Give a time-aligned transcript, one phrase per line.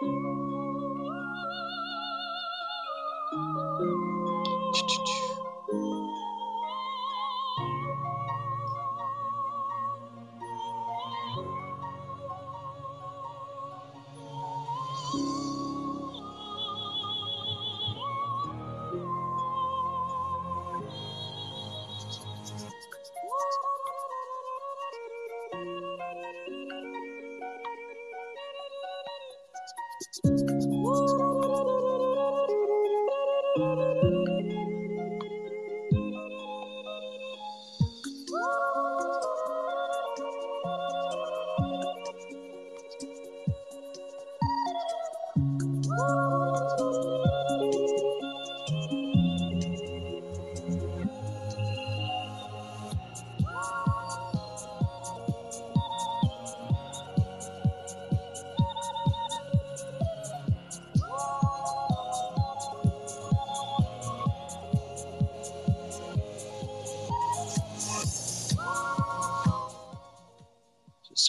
[0.00, 0.49] Just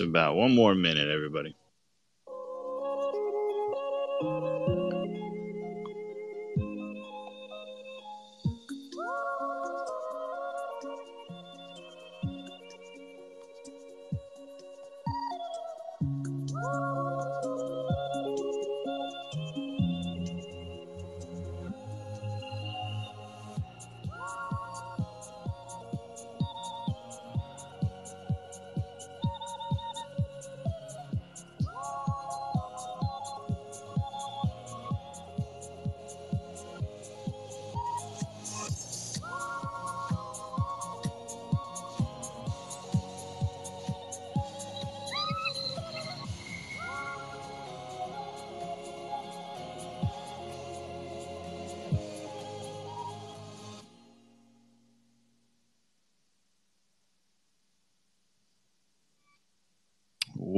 [0.03, 1.55] about one more minute, everybody.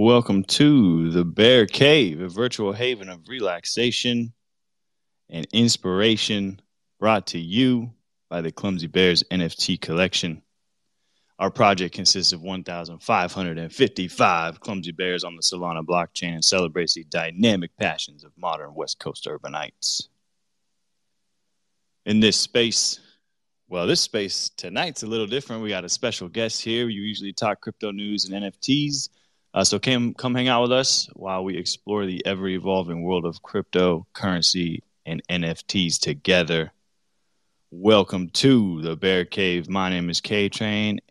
[0.03, 4.33] Welcome to the Bear Cave, a virtual haven of relaxation
[5.29, 6.59] and inspiration
[6.99, 7.93] brought to you
[8.29, 10.41] by the Clumsy Bears NFT collection.
[11.39, 17.71] Our project consists of 1,555 Clumsy Bears on the Solana blockchain and celebrates the dynamic
[17.77, 20.09] passions of modern West Coast urbanites.
[22.05, 22.99] In this space,
[23.69, 25.63] well, this space tonight's a little different.
[25.63, 26.89] We got a special guest here.
[26.89, 29.07] You usually talk crypto news and NFTs.
[29.53, 33.23] Uh, so come come hang out with us while we explore the ever evolving world
[33.23, 36.71] of cryptocurrency and NFTs together.
[37.69, 39.69] Welcome to the Bear Cave.
[39.69, 41.01] My name is K Train,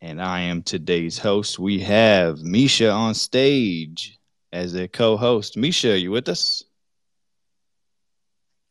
[0.00, 1.60] and I am today's host.
[1.60, 4.18] We have Misha on stage
[4.52, 5.56] as a co-host.
[5.56, 6.64] Misha, you with us?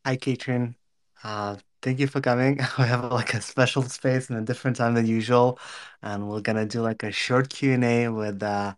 [0.05, 0.75] Hi, K Train.
[1.23, 2.59] Uh, thank you for coming.
[2.77, 5.57] We have like a special space and a different time than usual,
[6.01, 8.73] and we're gonna do like a short Q and A with uh,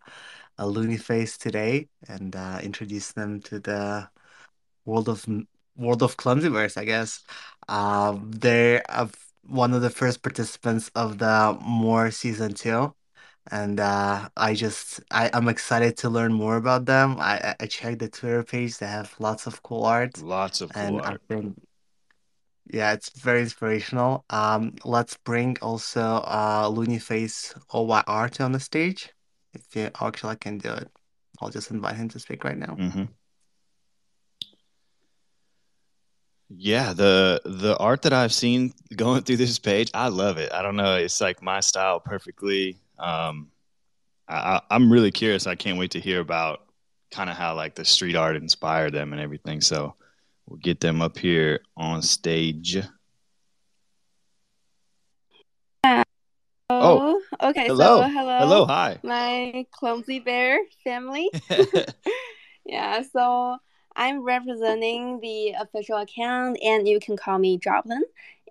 [0.58, 4.08] a loony face today and uh, introduce them to the
[4.84, 5.26] world of
[5.76, 7.22] world of clumsyverse i guess.
[7.68, 9.08] Uh, they're uh,
[9.46, 12.94] one of the first participants of the more season two.
[13.50, 17.16] And uh, i just I, i'm excited to learn more about them.
[17.20, 18.78] I i checked the twitter page.
[18.78, 20.22] They have lots of cool art.
[20.22, 21.20] Lots of cool and i art.
[21.28, 21.56] think
[22.72, 24.24] yeah it's very inspirational.
[24.30, 29.13] Um let's bring also uh loony face oyrt on the stage
[29.54, 30.90] if you actually I can do it
[31.40, 32.74] I'll just invite him to speak right now.
[32.74, 33.04] hmm
[36.56, 40.52] Yeah, the the art that I've seen going through this page, I love it.
[40.52, 42.78] I don't know, it's like my style perfectly.
[42.98, 43.50] Um,
[44.28, 45.46] I- I'm really curious.
[45.46, 46.60] I can't wait to hear about
[47.10, 49.60] kind of how like the street art inspired them and everything.
[49.60, 49.94] So
[50.46, 52.78] we'll get them up here on stage.
[56.83, 57.67] Oh, Oh, okay.
[57.67, 58.01] So, hello.
[58.09, 58.97] Hello, hello, hi.
[59.03, 61.29] my clumsy bear family.
[62.65, 63.57] Yeah, so
[63.95, 68.03] I'm representing the official account, and you can call me Joplin.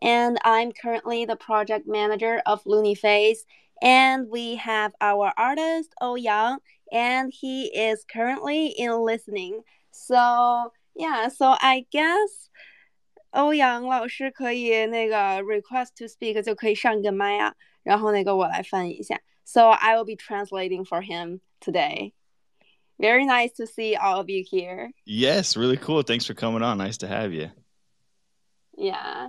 [0.03, 3.45] And I'm currently the project manager of Looney Face.
[3.81, 6.59] And we have our artist, Oh Yang,
[6.91, 9.63] and he is currently in listening.
[9.93, 12.49] So, yeah, so I guess
[13.31, 19.21] 欧阳老师可以那个 request to speak 就可以上个麦啊， 然后那个我来翻译一下。
[19.45, 22.13] So I will be translating for him today.
[22.99, 24.91] Very nice to see all of you here.
[25.05, 26.03] Yes, really cool.
[26.03, 26.79] Thanks for coming on.
[26.79, 27.51] Nice to have you.
[28.77, 29.29] Yeah.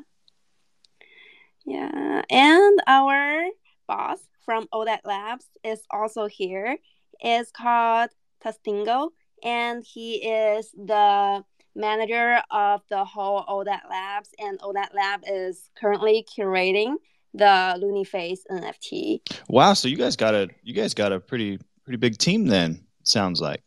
[1.66, 2.24] Yeah.
[2.30, 3.46] And our
[3.88, 6.78] boss from ODAT Labs is also here.
[7.22, 8.10] It's called
[8.44, 9.12] Tastingo.
[9.44, 11.44] and he is the
[11.76, 16.96] manager of the whole ODAT Labs, and ODAT Lab is currently curating
[17.35, 19.21] the Loonyface NFT.
[19.49, 22.87] Wow, so you guys got a you guys got a pretty pretty big team then.
[23.03, 23.63] Sounds like.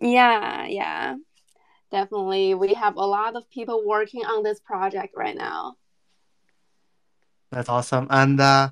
[0.00, 1.16] Yeah, yeah,
[1.90, 2.54] definitely.
[2.54, 5.76] We have a lot of people working on this project right now.
[7.50, 8.06] That's awesome.
[8.10, 8.70] And uh,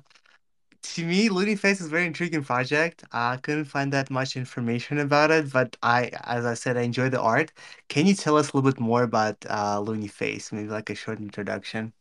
[0.81, 3.03] to me, Loonyface is a very intriguing project.
[3.11, 7.09] I couldn't find that much information about it, but I, as I said, I enjoy
[7.09, 7.51] the art.
[7.89, 10.51] Can you tell us a little bit more about uh, Loonyface?
[10.51, 11.93] Maybe like a short introduction.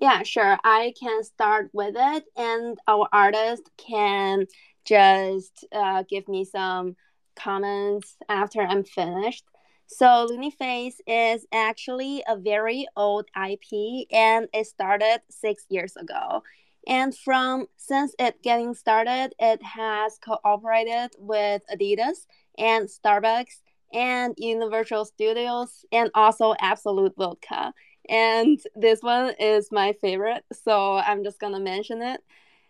[0.00, 0.58] Yeah, sure.
[0.64, 4.46] I can start with it, and our artist can
[4.84, 6.96] just uh, give me some
[7.36, 9.44] comments after I'm finished.
[9.86, 16.42] So Loonyface is actually a very old IP and it started six years ago.
[16.86, 22.26] And from since it getting started, it has cooperated with Adidas
[22.58, 23.60] and Starbucks
[23.92, 27.72] and Universal Studios and also Absolut Vodka.
[28.08, 32.20] And this one is my favorite, so I'm just gonna mention it.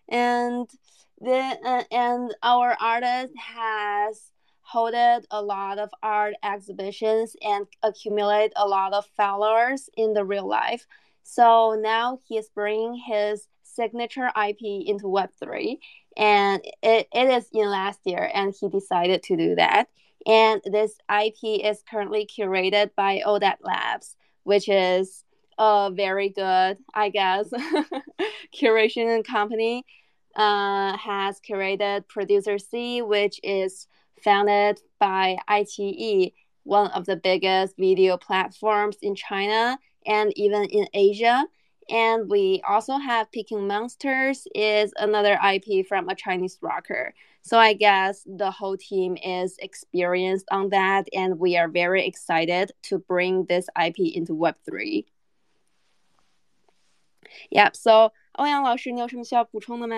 [0.09, 0.69] And
[1.21, 4.31] the uh, and our artist has
[4.73, 10.47] hosted a lot of art exhibitions and accumulate a lot of followers in the real
[10.47, 10.87] life.
[11.23, 15.79] So now he's bringing his signature IP into Web3,
[16.17, 19.89] and it, it is in last year, and he decided to do that.
[20.27, 25.25] And this IP is currently curated by ODAT Labs, which is
[25.59, 27.49] a very good, I guess,
[28.55, 29.85] curation company.
[30.35, 33.87] Uh, has curated Producer C, which is
[34.25, 41.45] founded by ITE, one of the biggest video platforms in China and even in Asia.
[41.91, 47.13] And we also have Peking Monsters is another IP from a Chinese rocker.
[47.42, 52.72] So I guess the whole team is experienced on that, and we are very excited
[52.90, 55.06] to bring this IP into Web3.
[57.52, 57.76] Yep.
[57.76, 59.96] So 欧阳老师，你有什么需要补充的吗？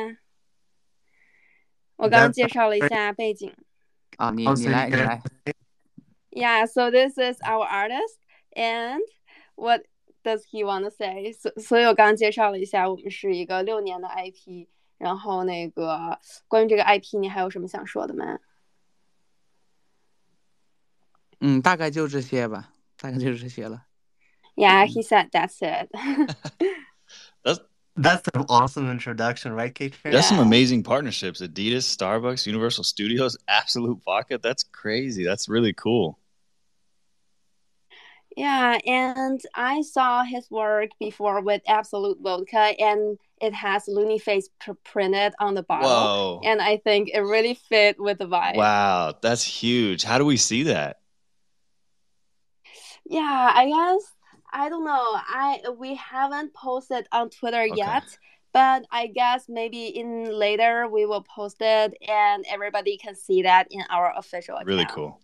[1.96, 3.51] 我刚刚介绍了一下背景。
[4.18, 5.22] 啊，你你来你来。
[6.31, 8.19] Yeah, so this is our artist,
[8.56, 9.01] and
[9.56, 9.81] what
[10.24, 11.34] does he want to say?
[11.34, 14.68] 所所以我刚刚介绍了一下，我们是一个六年的 IP。
[14.99, 16.19] 然后那个
[16.49, 18.38] 关于这个 IP，你还有什么想说的吗？
[21.41, 23.85] 嗯，大概就这些吧，大概就这些了。
[24.56, 25.91] Yeah, he said that's it.
[27.43, 27.61] that's
[27.96, 29.94] that's an awesome introduction, right, Kate?
[30.05, 30.20] That's yeah.
[30.23, 34.38] some amazing partnerships: Adidas, Starbucks, Universal Studios, Absolut Vodka.
[34.38, 35.25] That's crazy.
[35.25, 36.19] That's really cool.
[38.37, 44.73] Yeah, and I saw his work before with Absolut Vodka, and it has Loonyface pr-
[44.85, 45.88] printed on the bottle.
[45.88, 46.41] Whoa.
[46.44, 48.56] And I think it really fit with the vibe.
[48.56, 50.02] Wow, that's huge.
[50.02, 51.00] How do we see that?
[53.05, 54.12] Yeah, I guess
[54.50, 54.93] I don't know.
[54.94, 57.75] I we haven't posted on Twitter okay.
[57.76, 58.05] yet,
[58.52, 63.69] but I guess maybe in later we will post it and everybody can see that
[63.70, 64.69] in our official account.
[64.69, 65.20] Really cool.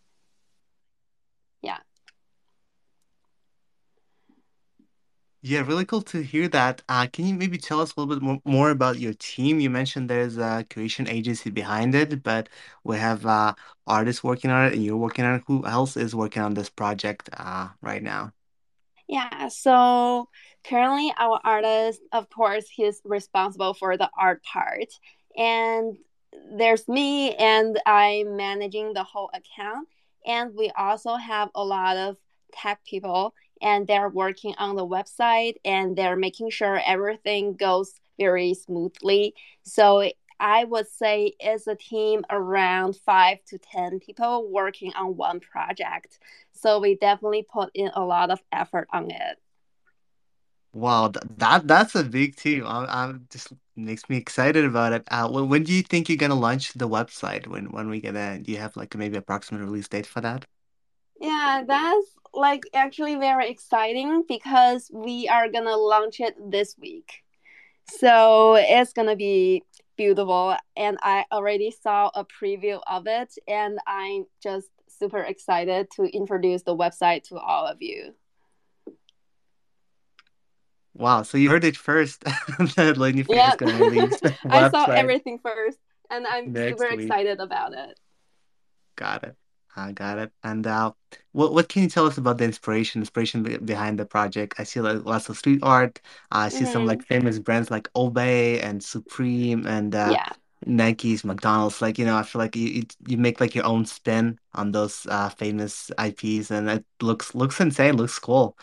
[1.62, 1.78] Yeah.
[5.42, 6.82] Yeah, really cool to hear that.
[6.88, 9.58] Uh, can you maybe tell us a little bit more, about your team?
[9.58, 12.48] You mentioned there's a creation agency behind it, but
[12.84, 13.54] we have uh,
[13.86, 15.42] artists working on it, and you're working on it.
[15.46, 18.32] Who else is working on this project uh, right now?
[19.08, 20.28] Yeah, so
[20.62, 24.88] currently our artist, of course, he's responsible for the art part,
[25.36, 25.96] and
[26.52, 29.88] there's me, and I'm managing the whole account,
[30.26, 32.18] and we also have a lot of
[32.52, 38.54] tech people and they're working on the website and they're making sure everything goes very
[38.54, 39.34] smoothly.
[39.62, 45.40] So I would say it's a team around five to 10 people working on one
[45.40, 46.18] project.
[46.52, 49.38] So we definitely put in a lot of effort on it.
[50.72, 52.64] Wow, that that's a big team.
[52.66, 55.04] I'm, I'm just makes me excited about it.
[55.10, 57.46] Uh, when, when do you think you're gonna launch the website?
[57.48, 58.38] When when we gonna?
[58.38, 60.46] Do you have like maybe approximate release date for that?
[61.20, 67.22] Yeah, that's like actually very exciting because we are gonna launch it this week.
[67.88, 69.64] So it's gonna be
[69.96, 76.04] beautiful and I already saw a preview of it and I'm just super excited to
[76.04, 78.14] introduce the website to all of you.
[80.94, 83.50] Wow, so you heard it first that yeah.
[83.50, 84.20] is gonna release.
[84.48, 85.78] I saw everything first
[86.10, 87.06] and I'm Next super week.
[87.06, 87.98] excited about it.
[88.96, 89.36] Got it.
[89.75, 90.31] I got it.
[90.43, 90.93] And uh,
[91.33, 94.55] what what can you tell us about the inspiration, inspiration behind the project?
[94.57, 96.01] I see like lots of street art.
[96.31, 97.07] I see some like Mm-hmm.
[97.07, 100.29] famous brands like Obey and Supreme, and uh, Yeah.
[100.65, 101.81] Nike's, McDonald's.
[101.81, 104.71] Like, you know, I feel like you you, you make like your own spin on
[104.71, 107.97] those uh, famous IPs, and it looks looks insane.
[107.97, 108.57] Looks cool.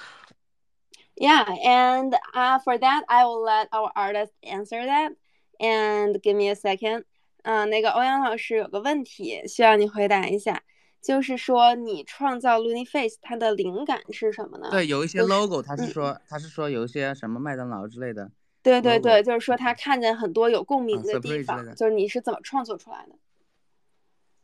[1.17, 5.13] Yeah, and uh, for that, I will let our artist answer that.
[5.61, 7.05] And give me a second.
[7.45, 10.63] 嗯、呃，那个欧阳老师有个问题需要你回答一下，
[11.08, 14.70] 就是说你创造 Looney Face 它的灵感是什么呢？
[14.70, 18.30] 对，有一些 logo，他是嗯说他是说有一些什么麦当劳之类的
[18.62, 23.16] 对对对，就是说他看见很多有共鸣嗯的地方，的，就是你是怎么创作出来的？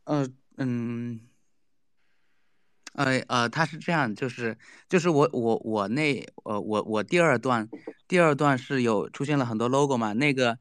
[0.04, 1.20] 呃嗯。
[2.94, 4.56] 呃呃，他是这样，就是
[4.88, 7.68] 就是我我我那呃我我第二段
[8.08, 10.58] 第二段是有出现了很多 logo 嘛，那个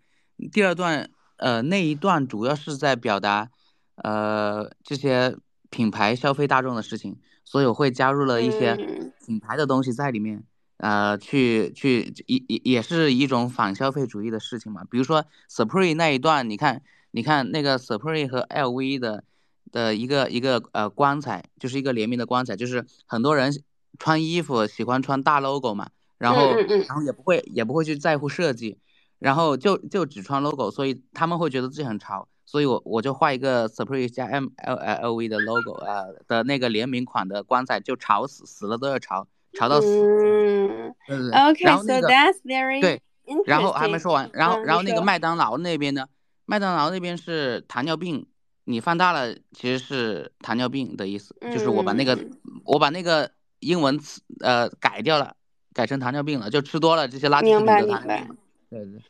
[0.51, 3.49] 第二段呃那一段主要是在表达
[3.97, 5.37] 呃这些
[5.73, 10.43] 品牌消费大众的事情，所以我会加入了一些嗯品牌的东西在里面，
[10.77, 19.23] 呃去去也也也是一种反消费主义的事情嘛，比如说 Supreme 那一段，你看你看那个 Supreme 和 LV 的。
[19.71, 23.51] 的一个一个呃光彩，就是一个联名的光彩，就是很多人
[23.97, 25.89] 穿衣服喜欢穿大 logo 嘛，
[26.19, 28.77] 然后嗯嗯嗯然后也不会也不会去在乎设计，
[29.17, 39.87] 然后就就只穿 logo，所以他们会觉得自己很潮，所以我我就画一个 Supreme 加 M L L V 的 logo，啊的那个联名款的棺材就潮死，死了都要潮，潮到死。
[39.87, 43.01] 嗯对对对，，Okay, 然后 so that's very 对，
[43.47, 46.05] 然后还没.说完，然后嗯，然后那个，麦当劳那边呢，
[46.45, 48.27] 麦当劳那边是糖尿病，
[48.65, 52.29] 你放大了其实是糖尿病的意思，就是我把那个嗯
[52.65, 53.31] 我把那个
[53.61, 55.35] 英文词呃改掉了，
[55.73, 58.19] 改成糖尿病了，就吃多了这些垃圾食明白品得糖明白。
[58.19, 58.35] 尿病了。
[58.69, 59.01] 对对。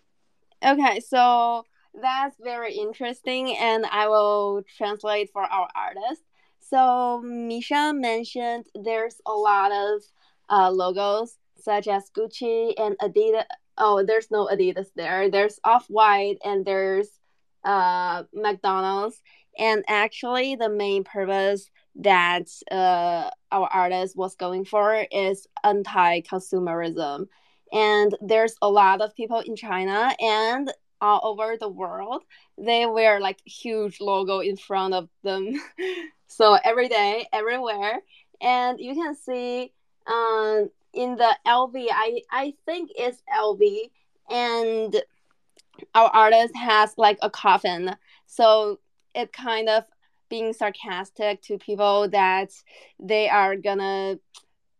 [0.62, 1.66] Okay, so
[2.02, 6.24] that's very interesting, and I will translate for our artist.
[6.60, 10.02] So Misha mentioned there's a lot of
[10.50, 13.46] uh, logos such as Gucci and Adidas.
[13.78, 15.30] Oh, there's no Adidas there.
[15.30, 17.10] There's Off White and there's
[17.64, 19.22] uh, McDonald's.
[19.58, 27.28] And actually, the main purpose that uh, our artist was going for is anti-consumerism
[27.74, 30.72] and there's a lot of people in China and
[31.04, 32.24] all over the world.
[32.58, 35.54] They wear like huge logo in front of them,
[36.28, 38.00] so every day, everywhere,
[38.42, 39.74] and you can see
[40.08, 41.76] um, in the LV.
[41.92, 43.92] I I think it's LV,
[44.30, 44.96] and
[45.94, 47.96] our artist has like a coffin,
[48.26, 48.80] so
[49.14, 49.84] it kind of
[50.30, 52.52] being sarcastic to people that
[53.00, 54.18] they are gonna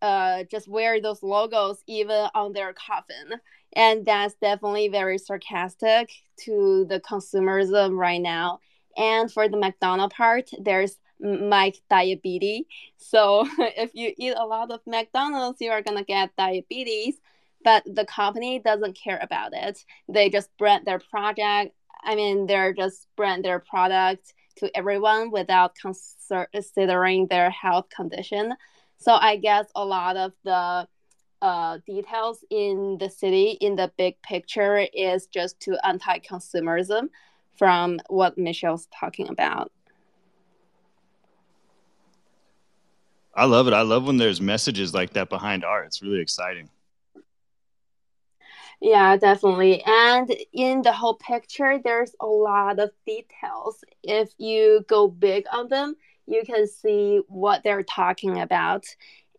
[0.02, 3.40] uh, just wear those logos even on their coffin.
[3.76, 6.12] And that's definitely very sarcastic
[6.46, 8.60] to the consumerism right now.
[8.96, 12.66] And for the McDonald part, there's Mike diabetes.
[12.98, 17.16] So if you eat a lot of McDonald's, you are gonna get diabetes.
[17.64, 19.84] But the company doesn't care about it.
[20.10, 21.74] They just brand their project.
[22.04, 28.54] I mean, they're just brand their product to everyone without considering their health condition.
[28.98, 30.88] So I guess a lot of the
[31.44, 37.10] uh, details in the city in the big picture is just to anti-consumerism
[37.58, 39.70] from what Michelle's talking about.
[43.36, 43.74] I love it.
[43.74, 45.88] I love when there's messages like that behind art.
[45.88, 46.70] It's really exciting.
[48.80, 49.84] Yeah, definitely.
[49.86, 53.84] And in the whole picture, there's a lot of details.
[54.02, 55.96] If you go big on them,
[56.26, 58.86] you can see what they're talking about.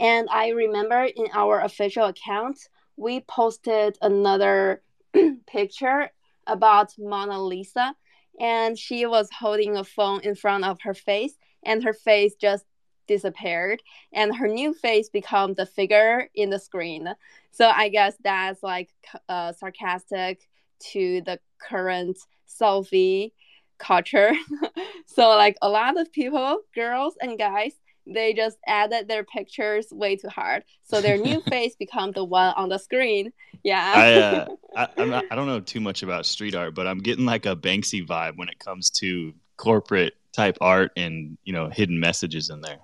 [0.00, 2.58] And I remember in our official account,
[2.96, 4.82] we posted another
[5.46, 6.10] picture
[6.46, 7.94] about Mona Lisa,
[8.40, 12.64] and she was holding a phone in front of her face, and her face just
[13.06, 13.82] disappeared,
[14.12, 17.08] and her new face became the figure in the screen.
[17.50, 18.90] So I guess that's like
[19.28, 20.48] uh, sarcastic
[20.92, 23.32] to the current selfie
[23.78, 24.32] culture.
[25.06, 27.74] so like a lot of people, girls and guys,
[28.06, 30.64] they just added their pictures way too hard.
[30.82, 33.32] So their new face become the one on the screen.
[33.62, 33.92] Yeah.
[33.96, 34.46] I uh,
[34.98, 37.56] I not, I don't know too much about street art, but I'm getting like a
[37.56, 42.60] Banksy vibe when it comes to corporate type art and you know hidden messages in
[42.60, 42.78] there.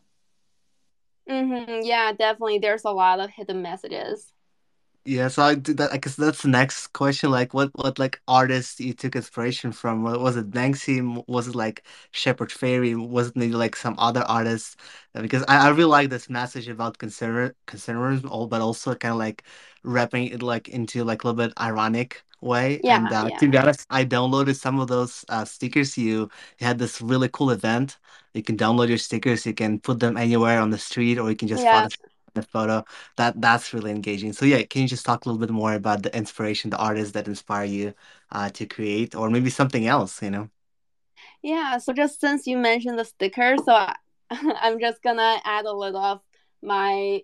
[1.28, 2.58] hmm Yeah, definitely.
[2.58, 4.32] There's a lot of hidden messages.
[5.04, 5.92] Yeah, so I did that.
[5.92, 7.30] I guess that's the next question.
[7.30, 10.02] Like, what, what, like, artists you took inspiration from?
[10.02, 10.98] Wa- Was it Banksy?
[10.98, 12.94] M- Was it like Shepard Fairey?
[12.94, 14.76] Was it maybe like some other artists?
[15.14, 19.12] Uh, Because I, I really like this message about consumer consumerism, all, but also kind
[19.12, 19.42] of like
[19.82, 22.82] wrapping it like into like a little bit ironic way.
[22.82, 23.38] Yeah, And uh, yeah.
[23.38, 25.96] to be honest, I downloaded some of those uh, stickers.
[25.96, 27.98] You, you had this really cool event.
[28.34, 29.46] You can download your stickers.
[29.46, 31.70] You can put them anywhere on the street, or you can just Yeah.
[31.70, 32.84] Photoshop the photo
[33.16, 34.32] that that's really engaging.
[34.32, 37.12] So yeah can you just talk a little bit more about the inspiration the artists
[37.12, 37.94] that inspire you
[38.32, 40.50] uh, to create or maybe something else you know?
[41.42, 43.96] Yeah, so just since you mentioned the sticker, so I,
[44.30, 46.20] I'm just gonna add a little of
[46.62, 47.22] my,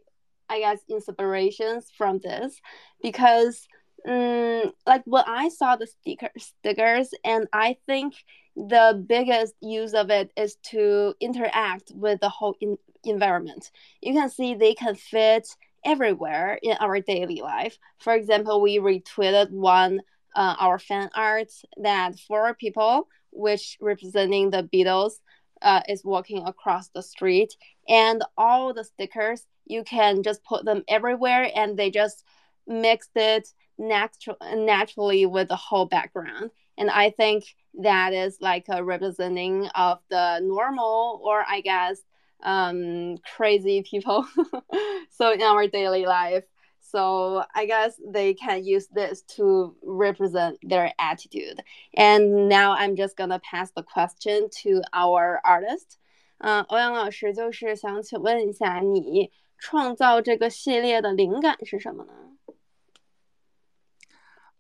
[0.48, 2.60] I guess, inspirations from this
[3.02, 3.66] because,
[4.08, 8.14] um, like when I saw the sticker stickers, and I think
[8.56, 13.70] the biggest use of it is to interact with the whole in- environment.
[14.00, 15.48] You can see they can fit
[15.84, 17.78] everywhere in our daily life.
[17.98, 20.02] For example, we retweeted one
[20.34, 25.14] uh, our fan art that four people, which representing the Beatles,
[25.62, 27.56] uh, is walking across the street,
[27.88, 32.24] and all the stickers you can just put them everywhere, and they just
[32.66, 33.48] mixed it
[33.78, 36.50] natural naturally with the whole background.
[36.78, 37.44] And I think
[37.80, 41.98] that is like a representing of the normal, or I guess
[42.43, 44.25] um, crazy people.
[45.09, 46.45] so in our daily life.
[46.83, 51.63] So I guess they can use this to represent their attitude.
[51.95, 55.99] And now I'm just gonna pass the question to our artist.
[56.39, 62.13] 嗯、呃，欧阳老师就是想请问一下，你创造这个系列的灵感是什么呢？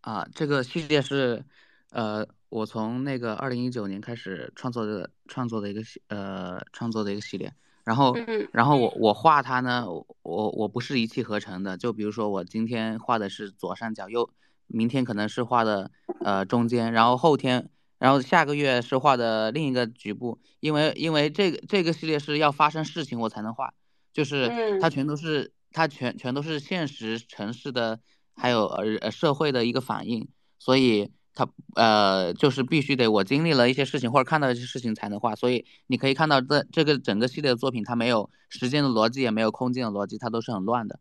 [0.01, 1.43] 啊，这个系列是，
[1.89, 7.51] 呃，我从那个二零一九年开始创作的创作的一个系呃创作的一个系列。
[7.86, 8.16] 然后，
[8.52, 9.86] 然后我我画它呢，
[10.22, 11.78] 我我不是一气呵成的。
[11.78, 14.28] 就比如说，我今天画的是左上角，右
[14.66, 15.92] 明天可能是画的
[16.24, 20.40] 呃中间，然后后天，然后下个月是画的另一个局部。
[20.58, 23.72] 因为因为这个这个系列是要发生事情我才能画，
[24.12, 24.50] 就是
[24.80, 28.00] 它全都是它全全都是现实城市的，
[28.34, 30.28] 还有呃社会的一个反应，
[30.58, 31.12] 所以。
[31.36, 40.98] 它呃，就是必须得我经历了一些事情或者看到一些事情才能画，所以你可以看到这这个整个系列的作品，它没有时间的逻辑，也没有空间的逻辑，它都是很乱的。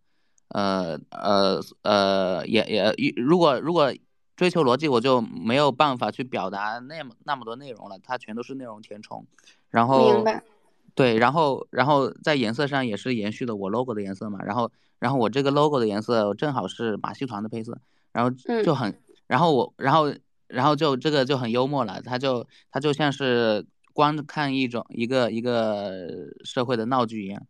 [0.50, 3.94] 呃呃呃，也也如果如果
[4.36, 9.26] 追求逻辑，我就没有办法去表达那么那么多内容了，它全都是内容填充。
[9.70, 10.22] 然后
[10.96, 17.80] 对，然后然后在颜色上也是延续的我 logo 的颜色嘛，然后然后我这个 logo 的颜色正好是马戏团的配色，
[18.12, 18.32] 然后
[18.64, 20.14] 就很，然后我然后。
[20.47, 26.09] 然后就这个就很幽默了，它就它就像是观看一种一个一个
[26.45, 27.47] 社会的闹剧一样。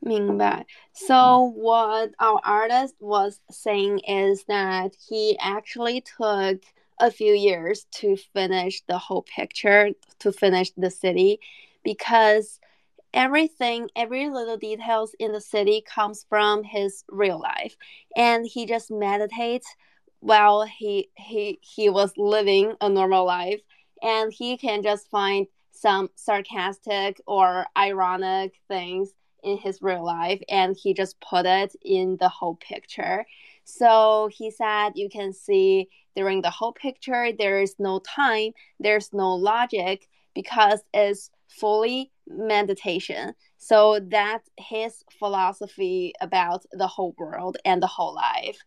[0.00, 0.66] 明白。
[0.92, 6.62] So what our artist was saying is that he actually took
[6.98, 11.38] a few years to finish the whole picture, to finish the city,
[11.84, 12.58] because
[13.12, 17.76] everything, every little details in the city comes from his real life,
[18.16, 19.66] and he just meditates
[20.19, 23.61] while he he he was living a normal life
[24.01, 29.11] and he can just find some sarcastic or ironic things
[29.43, 33.25] in his real life and he just put it in the whole picture.
[33.63, 39.13] So he said you can see during the whole picture there is no time there's
[39.13, 43.33] no logic because it's fully meditation.
[43.57, 48.59] So that's his philosophy about the whole world and the whole life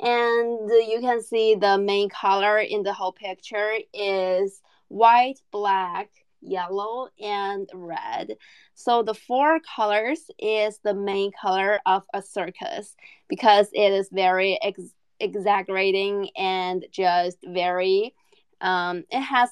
[0.00, 7.08] and you can see the main color in the whole picture is white, black, yellow,
[7.20, 8.36] and red.
[8.74, 12.94] So the four colors is the main color of a circus
[13.28, 18.14] because it is very ex- exaggerating and just very
[18.60, 19.50] um, it has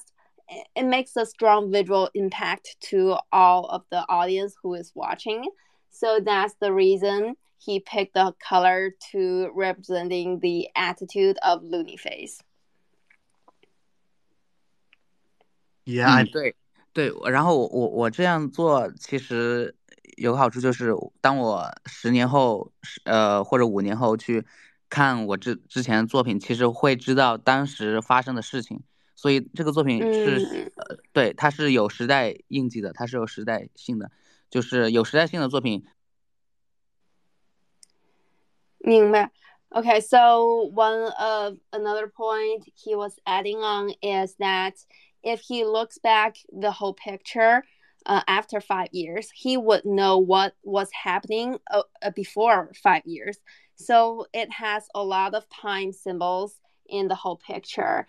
[0.75, 5.43] it makes a strong visual impact to all of the audience who is watching.
[5.91, 12.40] So that's the reason he picked the color to representing the attitude of Looney Face.
[15.84, 16.54] Yeah，、嗯、对
[16.92, 19.74] 对，然后我我我这样做其实
[20.16, 22.72] 有个好处就是，当我十年后
[23.04, 24.44] 呃或者五年后去
[24.88, 28.80] 看我之之前的作品，其实会知道当时发生的事情，
[29.14, 34.10] 所以这个作品是、嗯、呃对它是有时代印记的，它是有时代性的，
[34.50, 35.84] 就是有时代性的作品。
[38.79, 39.31] 明白。
[39.69, 44.75] Okay, so one of another point he was adding on is that
[45.23, 47.63] if he looks back the whole picture
[48.05, 51.81] uh, after five years, he would know what was happening uh,
[52.15, 53.39] before five years.
[53.75, 58.07] So it has a lot of time symbols in the whole picture.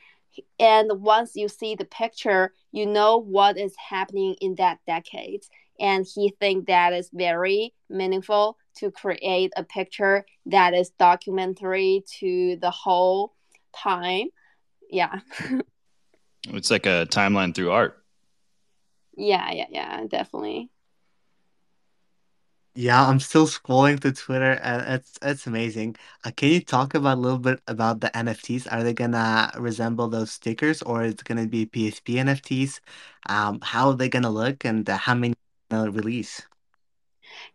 [0.60, 5.42] And once you see the picture, you know what is happening in that decade.
[5.80, 12.56] And he think that is very meaningful to create a picture that is documentary to
[12.60, 13.34] the whole
[13.74, 14.28] time.
[14.90, 15.20] Yeah.
[16.48, 18.02] it's like a timeline through art.
[19.16, 20.70] Yeah, yeah, yeah, definitely.
[22.80, 25.96] Yeah, I'm still scrolling through Twitter and it's it's amazing.
[26.24, 28.68] Uh, can you talk about a little bit about the NFTs?
[28.70, 32.78] Are they gonna resemble those stickers or is it gonna be PFP NFTs?
[33.28, 35.34] Um, how are they gonna look and uh, how many
[35.70, 36.42] gonna release?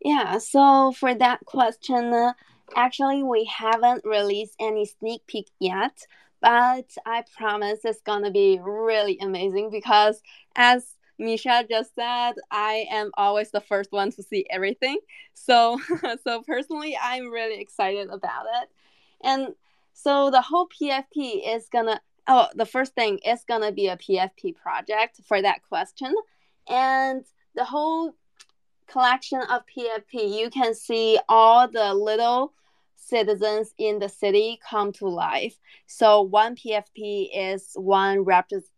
[0.04, 2.34] Yeah, so for that question, uh,
[2.76, 6.06] actually we haven't released any sneak peek yet,
[6.42, 10.22] but I promise it's gonna be really amazing because
[10.56, 14.98] as Misha just said, I am always the first one to see everything.
[15.34, 15.80] So,
[16.24, 18.70] so personally, I'm really excited about it.
[19.24, 19.54] And
[19.94, 22.02] so the whole PFP is gonna.
[22.28, 26.14] Oh, the first thing is gonna be a PFP project for that question,
[26.70, 28.16] and the whole
[28.94, 32.54] collection of PFP, you can see all the little
[32.96, 35.58] citizens in the city come to life.
[35.88, 38.70] So one PFP is one representative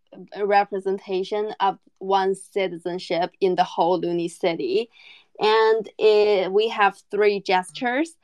[0.41, 4.89] representation of one citizenship in the whole Looney city.
[5.39, 8.15] And it, we have three gestures,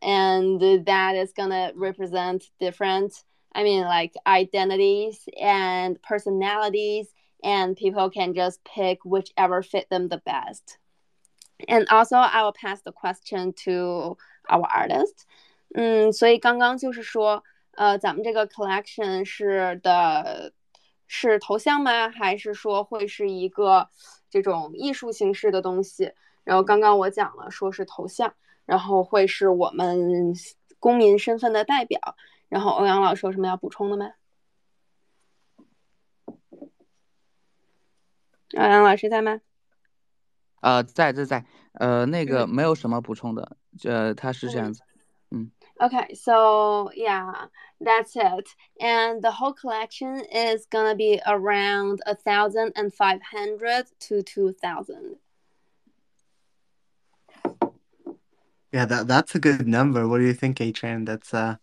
[0.00, 7.08] and that is going to represent different, I mean, like identities and personalities,
[7.42, 10.78] and people can just pick whichever fit them the best.
[11.68, 14.16] And also, I will pass the question to
[14.48, 15.26] our artist.
[15.74, 20.52] 嗯，所以刚刚就是说，呃，咱们这个 collection 是的
[21.06, 22.08] 是头像吗？
[22.08, 23.88] 还是说会是一个
[24.28, 26.12] 这种艺术形式的东西？
[26.44, 30.34] 然后刚刚我讲了，说是头像，然后会是我们
[30.78, 32.16] 公民身份的代表。
[32.48, 34.10] 然后欧阳老师有什么要补充的吗？
[38.56, 39.40] 欧阳老师在吗？
[40.61, 44.81] 呃，在在在，呃，那个没有什么补充的，呃，他是这样子，
[45.31, 45.51] 嗯。
[45.77, 47.49] Okay, so yeah,
[47.81, 48.47] that's it.
[48.79, 54.53] And the whole collection is gonna be around a thousand and five hundred to two
[54.53, 55.17] thousand.
[58.71, 60.07] Yeah, that that's a good number.
[60.07, 61.03] What do you think, A-Train?
[61.03, 61.57] That's uh,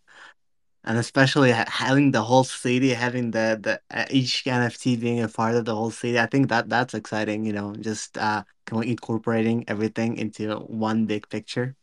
[0.87, 5.55] and especially having the whole city, having the the uh, each NFT being a part
[5.55, 6.17] of the whole city.
[6.17, 7.45] I think that that's exciting.
[7.45, 11.75] You know, just uh, kind of incorporating everything into one big picture.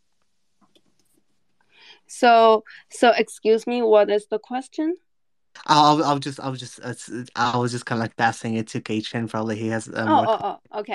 [2.07, 4.97] So, so excuse me, what is the question?
[5.67, 6.81] I'll, I'll just, I'll just,
[7.37, 9.29] I was just kind of like passing it to Keichin.
[9.29, 9.89] Probably he has.
[9.89, 10.95] Um, oh, oh, oh, okay.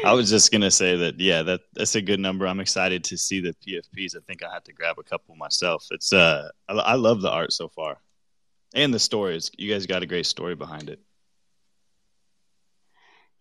[0.04, 2.46] I was just gonna say that, yeah, that that's a good number.
[2.46, 4.16] I'm excited to see the PFPs.
[4.16, 5.86] I think I have to grab a couple myself.
[5.90, 7.98] It's, uh, I, I love the art so far,
[8.74, 9.50] and the stories.
[9.58, 11.00] You guys got a great story behind it.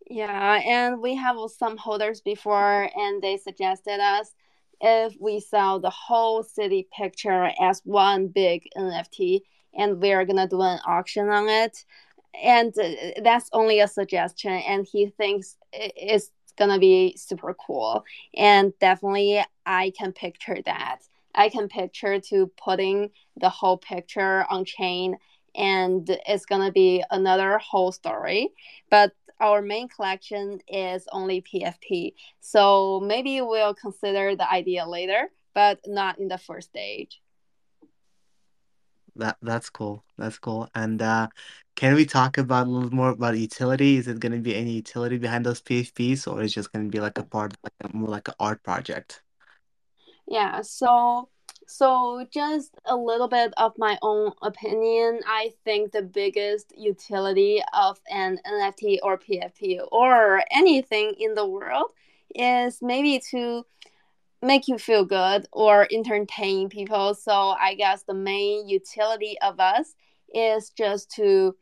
[0.08, 4.34] Yeah, and we have some holders before, and they suggested us
[4.82, 9.42] if we sell the whole city picture as one big NFT
[9.76, 11.86] and we're gonna do an auction on it.
[12.44, 18.04] And uh, that's only a suggestion, and he thinks it's gonna be super cool.
[18.36, 21.00] And definitely, I can picture that.
[21.34, 25.18] I can picture to putting the whole picture on chain,
[25.54, 28.50] and it's gonna be another whole story.
[28.90, 32.14] But our main collection is only PFP.
[32.40, 37.22] So maybe we'll consider the idea later, but not in the first stage.
[39.16, 40.04] That that's cool.
[40.18, 40.70] That's cool.
[40.76, 41.28] And uh,
[41.76, 43.98] can we talk about a little more about utility?
[43.98, 46.86] Is it going to be any utility behind those PFPs, or is it just going
[46.86, 49.22] to be like a part, like a, more like an art project?
[50.28, 50.62] Yeah.
[50.62, 51.30] So
[51.68, 55.22] so, just a little bit of my own opinion.
[55.28, 61.92] I think the biggest utility of an NFT or PFP or anything in the world
[62.36, 63.66] is maybe to
[64.46, 67.14] make you feel good or entertain people.
[67.14, 69.96] So, I guess the main utility of us
[70.34, 71.56] is just to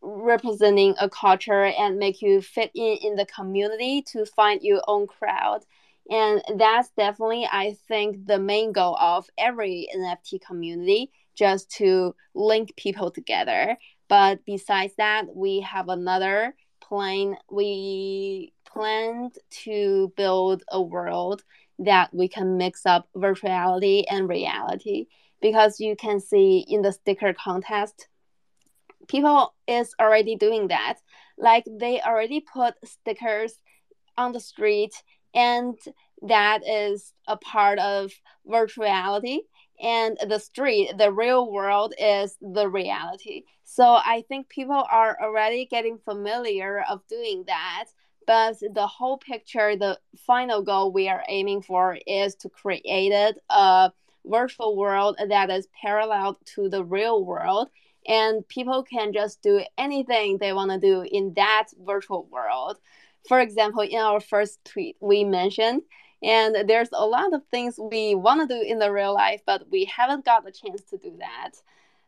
[0.00, 5.06] representing a culture and make you fit in in the community to find your own
[5.06, 5.64] crowd
[6.10, 12.74] and that's definitely, I think, the main goal of every NFT community, just to link
[12.76, 13.78] people together.
[14.08, 17.36] But besides that, we have another plan.
[17.50, 21.44] We planned to build a world
[21.78, 25.06] that we can mix up virtuality and reality.
[25.40, 28.06] Because you can see in the sticker contest
[29.08, 30.98] people is already doing that.
[31.38, 33.54] Like they already put stickers
[34.16, 35.02] on the street
[35.34, 35.78] and
[36.22, 38.12] that is a part of
[38.48, 39.38] virtuality.
[39.82, 43.44] And the street the real world is the reality.
[43.64, 47.86] So i think people are already getting familiar of doing that
[48.26, 53.34] but the whole picture the final goal we are aiming for is to create a
[53.50, 53.88] uh,
[54.24, 57.68] virtual world that is parallel to the real world
[58.06, 62.78] and people can just do anything they want to do in that virtual world
[63.28, 65.82] for example, in our first tweet, we mentioned
[66.22, 69.68] And there's a lot of things we want to do in the real life, but
[69.70, 71.52] we haven't got the chance to do that.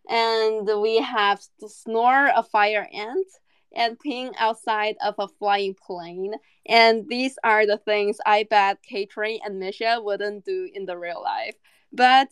[0.09, 3.27] And we have to snore a fire ant
[3.77, 6.35] and peeing outside of a flying plane.
[6.67, 10.97] And these are the things I bet K Train and Misha wouldn't do in the
[10.97, 11.55] real life.
[11.93, 12.29] But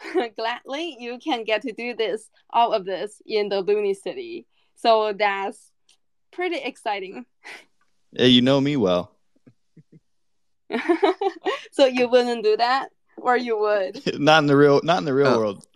[0.36, 4.46] gladly, you can get to do this, all of this in the Looney City.
[4.76, 5.70] So that's
[6.32, 7.26] pretty exciting.
[8.16, 9.12] Hey, you know me well.
[11.72, 14.18] so you wouldn't do that, or you would?
[14.20, 15.38] Not in the real, not in the real uh.
[15.38, 15.66] world.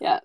[0.00, 0.20] yeah，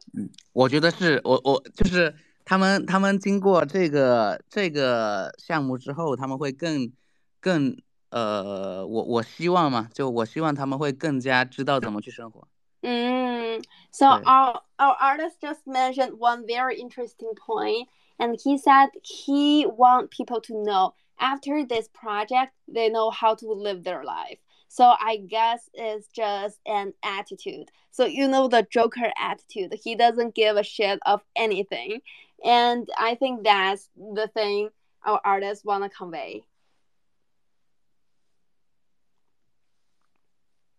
[0.54, 2.16] 我觉得是我我就是 mm.
[2.45, 6.93] 他们他们经过这个这个项目之后，他们会更
[7.41, 7.77] 更
[8.11, 12.49] 呃，我我希望嘛，就我希望他们会更加知道怎么去生活。
[12.83, 13.63] Mm.
[13.93, 14.25] So Right.
[14.25, 20.41] our our artist just mentioned one very interesting point, and he said he want people
[20.41, 24.39] to know after this project they know how to live their life.
[24.69, 27.71] So I guess it's just an attitude.
[27.91, 29.75] So you know the Joker attitude.
[29.83, 32.01] He doesn't give a shit of anything,
[32.44, 34.70] and I think that's the thing
[35.06, 36.44] our artists want to convey.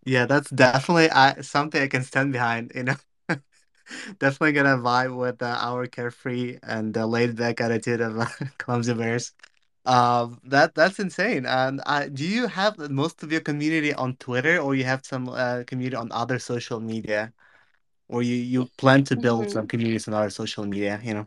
[0.05, 2.97] Yeah, that's definitely uh, something I can stand behind, you know.
[4.19, 8.27] Definitely gonna vibe with uh, our carefree and uh, laid back attitude of uh,
[8.59, 9.33] Clumsy Bears.
[9.87, 11.47] Um, that that's insane.
[11.47, 15.29] And uh, do you have most of your community on Twitter, or you have some
[15.29, 17.33] uh, community on other social media,
[18.09, 19.51] or you you plan to build Mhm.
[19.51, 21.27] some communities on other social media, you know?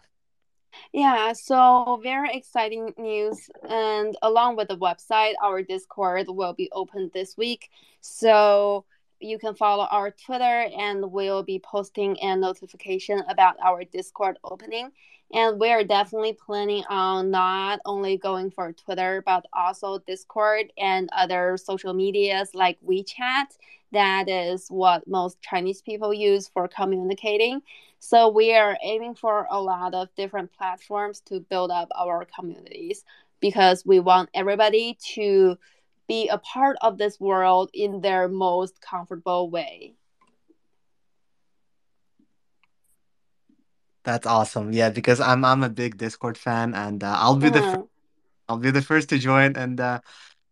[0.93, 3.49] Yeah, so very exciting news.
[3.67, 7.69] And along with the website, our Discord will be open this week.
[8.01, 8.85] So
[9.19, 14.91] you can follow our Twitter and we'll be posting a notification about our Discord opening.
[15.31, 21.55] And we're definitely planning on not only going for Twitter, but also Discord and other
[21.57, 23.45] social medias like WeChat.
[23.91, 27.61] That is what most Chinese people use for communicating.
[27.99, 33.03] So we are aiming for a lot of different platforms to build up our communities
[33.39, 35.57] because we want everybody to
[36.07, 39.93] be a part of this world in their most comfortable way.
[44.09, 44.73] That's awesome.
[44.73, 47.77] Yeah, because I'm I'm a big Discord fan, and uh, I'll be the fir-.
[48.49, 49.55] I'll be the first to join.
[49.57, 50.01] And uh,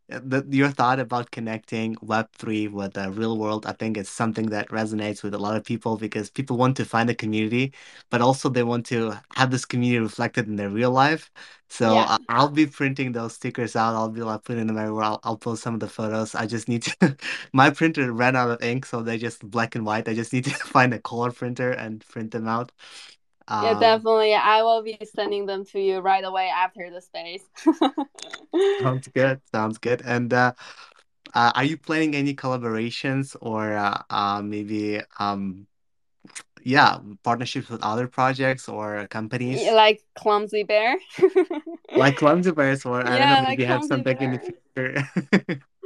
[0.10, 4.70] the, your thought about connecting Web3 with the real world, I think it's something that
[4.70, 7.74] resonates with a lot of people because people want to find a community,
[8.12, 11.32] but also they want to have this community reflected in their real life.
[11.70, 12.06] So Yeah.
[12.10, 13.96] I- I'll be printing those stickers out.
[13.96, 15.06] I'll be like putting them everywhere.
[15.06, 16.36] I'll, I'll post some of the photos.
[16.36, 17.18] I just need to.
[17.54, 20.08] My printer ran out of ink, so they're just black and white.
[20.10, 22.72] I just need to find a color printer and print them out.
[23.60, 24.34] Yeah, Um, definitely.
[24.36, 27.44] I will be sending them to you right away after the space.
[28.82, 29.42] Sounds good.
[29.52, 30.02] Sounds good.
[30.06, 30.54] And uh,
[31.34, 35.68] uh, are you planning any collaborations or uh, uh, maybe um
[36.64, 40.98] yeah, partnerships with other projects or companies Yeah, like Clumsy Bear.
[41.96, 44.40] like Clumsy Bears or I don't Yeah, know, like maybe have Clumsy something in the
[44.40, 45.10] future.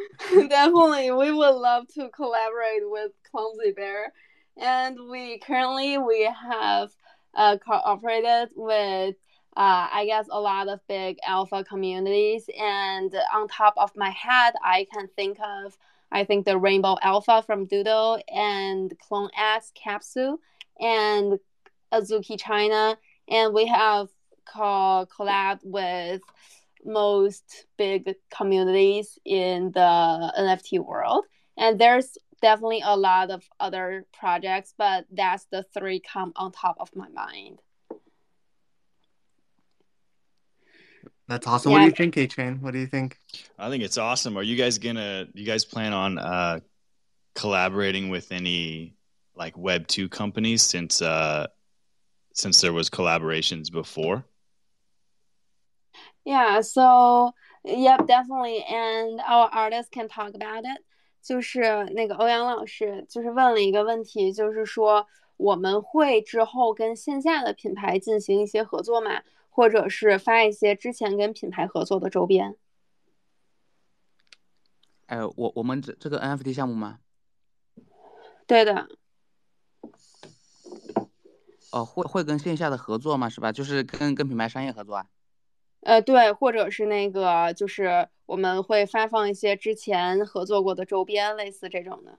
[0.50, 4.14] Definitely, we would love to collaborate with Clumsy Bear,
[4.58, 6.90] and we currently we have
[7.34, 9.16] uh, cooperated with
[9.58, 14.54] uh, I guess a lot of big alpha communities, and on top of my head,
[14.64, 15.78] I can think of
[16.12, 20.40] I think the Rainbow Alpha from Doodle and Clone X Capsule
[20.80, 21.40] and
[21.94, 22.98] Azuki China,
[23.30, 24.08] and we have
[24.46, 26.22] co- collab with
[26.86, 31.26] most big communities in the NFT world.
[31.58, 36.78] And there's definitely a lot of other projects, but that's the three come on top
[36.80, 37.62] of my mind.
[41.28, 41.72] That's awesome.
[41.72, 42.60] What do you think, A-Train?
[42.62, 43.18] What do you think?
[43.58, 44.38] I think it's awesome.
[44.38, 45.28] Are you guys gonna?
[45.34, 46.60] You guys plan on uh,
[47.36, 48.96] collaborating with any
[49.36, 51.48] like Web two companies since uh,
[52.34, 54.26] since there was collaborations before?
[56.26, 57.32] Yeah, so
[57.64, 60.78] yep, definitely, and our artists can talk about it.
[61.22, 65.08] 就是那个欧阳老师就是问了一个问题，就是说
[65.38, 69.22] 我们会之后跟线下的品牌进行一些合作吗？
[69.50, 72.56] 或者是发一些之前跟品牌合作的周边？
[75.08, 77.00] 呃，我我们这这个 NFT 项目吗？
[78.48, 78.88] 对的，
[81.72, 83.28] 哦，会会跟线下的合作吗？
[83.28, 83.52] 是吧？
[83.52, 85.08] 就是跟跟品牌商业合作啊？
[85.82, 92.18] 呃，对，或者是那个，就是我们会发放一些之前合作过的周边，类似这种的。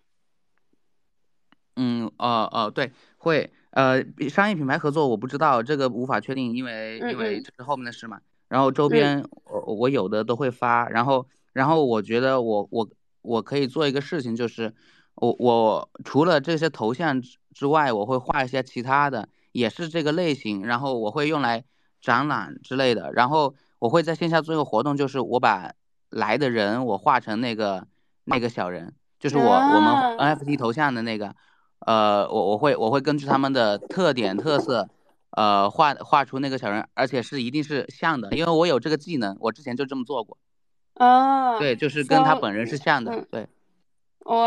[1.76, 8.20] 嗯，哦哦，对，会，呃，商业品牌合作我不知道，这个无法确定，因为嗯因为嗯这是后面的事嘛。
[8.48, 12.86] 然后周边我我有的都会发，然后然后我觉得我我
[13.22, 14.74] 我可以做一个事情，就是
[15.14, 21.64] 我我除了这些头像之之外，我会画一些其他的，也是这个类型，然后我会用来
[22.02, 23.10] 展览之类的。
[23.14, 25.72] 然后我会在线下做一个活动，就是我把
[26.12, 27.86] 来的人我画成那个
[28.24, 31.34] 那个小人，就是我我们 NFT 头像的那个，
[31.80, 34.88] 呃，我我会我会根据他们的特点特色。
[35.34, 40.36] 呃，画画出那个小人，而且是一定是像的，因为我有这个技能，我之前就这么做过。
[40.96, 43.46] 哦，对，就是跟他本人是像的，对。
[44.26, 44.46] Oh,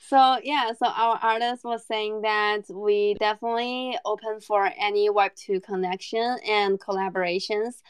[0.00, 6.38] so yeah, so our artist was saying that we definitely open for any Web2 connection
[6.48, 7.80] and collaborations.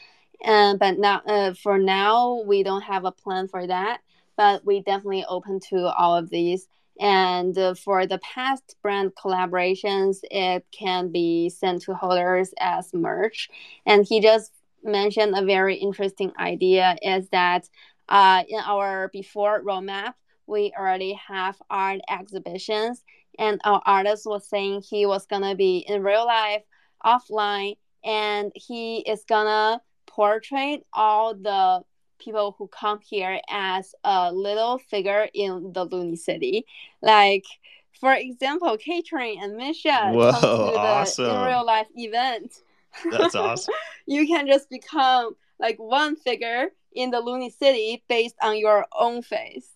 [0.43, 4.01] And but now, uh, for now, we don't have a plan for that.
[4.35, 6.67] But we definitely open to all of these.
[6.99, 13.49] And uh, for the past brand collaborations, it can be sent to holders as merch.
[13.85, 14.51] And he just
[14.83, 17.67] mentioned a very interesting idea is that
[18.09, 20.13] uh, in our before roadmap,
[20.47, 23.03] we already have art exhibitions.
[23.37, 26.63] And our artist was saying he was to be in real life,
[27.05, 29.79] offline, and he is going
[30.17, 31.83] to portray all the
[32.19, 36.65] people who come here as a little figure in the Looney City.
[37.01, 37.45] Like,
[37.99, 41.47] for example, K Train and Misha Whoa, come to the awesome.
[41.47, 42.53] real life event.
[43.11, 43.73] That's awesome.
[44.05, 49.21] you can just become like one figure in the Looney City based on your own
[49.21, 49.69] face.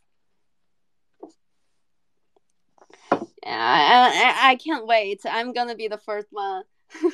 [3.44, 5.22] Yeah, I, I, I can't wait.
[5.26, 6.64] I'm gonna be the first one.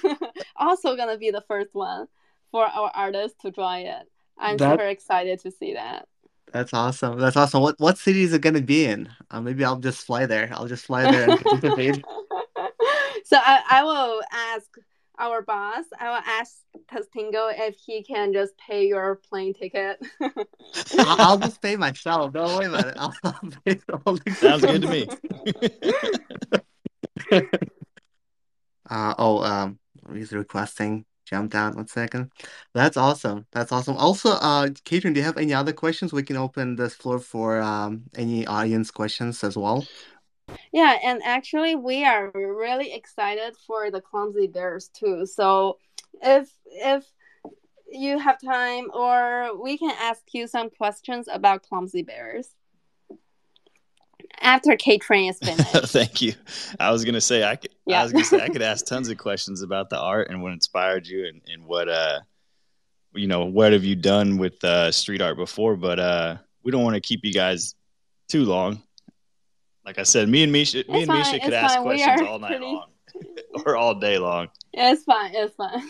[0.56, 2.08] also gonna be the first one
[2.52, 4.08] for our artists to join it.
[4.38, 6.08] I'm That- super excited to see that.
[6.54, 7.20] That's awesome.
[7.20, 7.62] That's awesome.
[7.62, 9.10] What what city is it gonna be in?
[9.30, 10.50] Uh, maybe I'll just fly there.
[10.54, 12.06] I'll just fly there and participate.
[13.26, 14.66] so I, I will ask
[15.20, 16.54] our boss, I will ask
[16.90, 20.00] Testingo if he can just pay your plane ticket.
[20.22, 22.32] I'll, I'll just pay myself.
[22.34, 22.94] Don't worry about it.
[22.98, 25.08] I'll, I'll pay the whole Sounds good to me.
[28.90, 29.80] Uh, oh, um,
[30.14, 31.76] he's requesting jumped out.
[31.76, 32.32] One second.
[32.74, 33.46] That's awesome.
[33.52, 33.98] That's awesome.
[33.98, 36.14] Also, uh, Catherine, do you have any other questions?
[36.14, 39.86] We can open this floor for um any audience questions as well.
[40.72, 45.26] Yeah, and actually, we are really excited for the clumsy bears too.
[45.26, 45.78] So,
[46.22, 47.06] if if
[47.90, 52.50] you have time, or we can ask you some questions about clumsy bears
[54.42, 55.92] after K Train is finished.
[55.94, 56.34] Thank you.
[56.80, 57.72] I was gonna say I could.
[57.86, 58.00] Yeah.
[58.00, 60.54] I was gonna say I could ask tons of questions about the art and what
[60.54, 62.20] inspired you and, and what uh,
[63.14, 65.76] you know, what have you done with uh, street art before?
[65.76, 67.76] But uh, we don't want to keep you guys
[68.28, 68.82] too long.
[69.86, 71.84] Like I said, me and Misha, me It's and fine, Misha could ask fine.
[71.84, 72.90] Questions all night pretty- long
[73.66, 74.50] or all day long.
[74.74, 75.32] it's fine.
[75.34, 75.82] It's fine.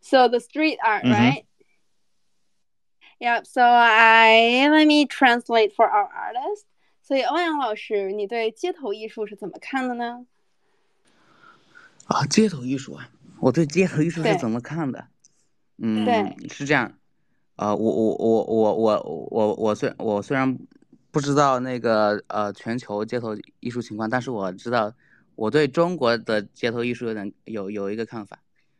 [0.00, 1.12] so the street art, Mhm.
[1.12, 1.46] right?
[3.19, 3.45] Yep.
[3.45, 6.63] So I let me translate for our artist.
[7.01, 10.25] 所以欧阳老师，你对街头艺术是怎么看的呢？
[12.05, 15.07] 啊，街头艺术啊，我对街头艺术是对怎么看的？
[15.77, 16.93] 嗯，对是这样，
[17.55, 20.57] 呃，我我我我我我我虽我虽然
[21.11, 24.93] 不知道那个呃全球街头艺术情况，但是我知道
[25.35, 28.39] 我对中国的街头艺术有点有有一个看法，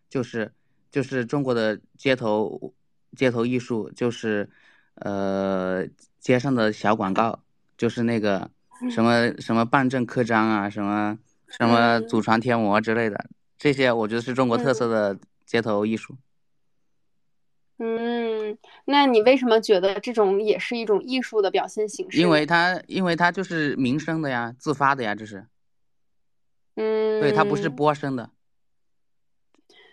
[0.10, 0.52] 就是
[0.92, 2.74] 就是中国的街头
[3.17, 4.49] 街头艺术就是
[4.97, 5.87] 呃
[6.19, 7.41] 街上的小广告，
[7.77, 8.51] 就是那个
[8.91, 13.27] 什么什么办证刻章啊，什么什么嗯祖传贴膜之类的，
[13.59, 16.17] 这些我觉得是中国特色的街头艺术。
[17.79, 22.19] 嗯，那你为什么觉得这种也是一种艺术的表现形式？
[22.21, 25.45] 因为它因为它就是民生的呀，自发的呀，这是，
[26.77, 28.31] 嗯，对，它不是播生的。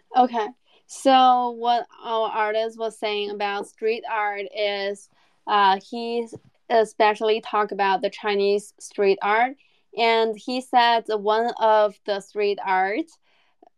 [0.10, 0.54] Okay,
[0.93, 5.08] so what our artist was saying about street art is
[5.47, 6.27] uh, he
[6.69, 9.56] especially talked about the Chinese street art,
[9.97, 13.06] and he said one of the street art,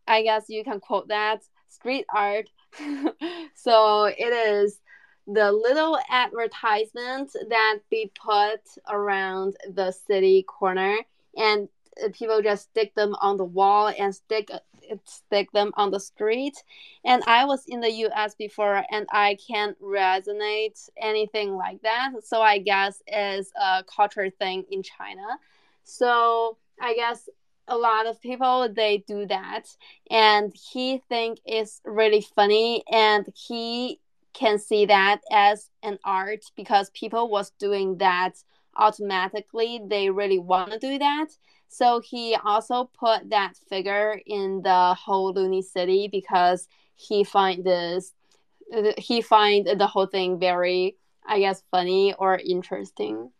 [0.07, 2.49] I guess you can quote that street art.
[3.53, 4.79] so it is
[5.27, 10.97] the little advertisement that be put around the city corner,
[11.37, 11.69] and
[12.03, 14.49] uh, people just stick them on the wall and stick
[15.05, 16.63] stick them on the street.
[17.03, 22.11] And I was in the US before and I can't resonate anything like that.
[22.23, 25.37] So I guess it's a culture thing in China.
[25.83, 27.29] So I guess
[27.67, 29.67] a lot of people they do that
[30.11, 33.99] and he think it's really funny and he
[34.33, 38.33] can see that as an art because people was doing that
[38.75, 41.27] automatically they really want to do that
[41.72, 48.12] so he also put that figure in the whole Looney City because he find this
[48.96, 53.32] he find the whole thing very I guess funny or interesting.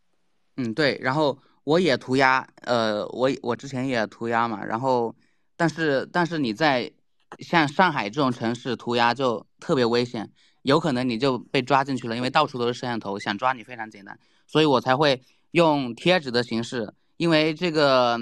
[0.56, 5.14] 嗯，对，然后我也涂鸦，呃，我我之前也涂鸦嘛，然后
[5.56, 6.92] 但是但是你在
[7.38, 10.30] 像上海这种城市涂鸦就特别危险，
[10.62, 15.22] 有可能你就被抓进去了，因为到处都是摄像头，想抓你非常简单，所以我才会
[15.52, 18.18] 用贴纸的形式， 因为这个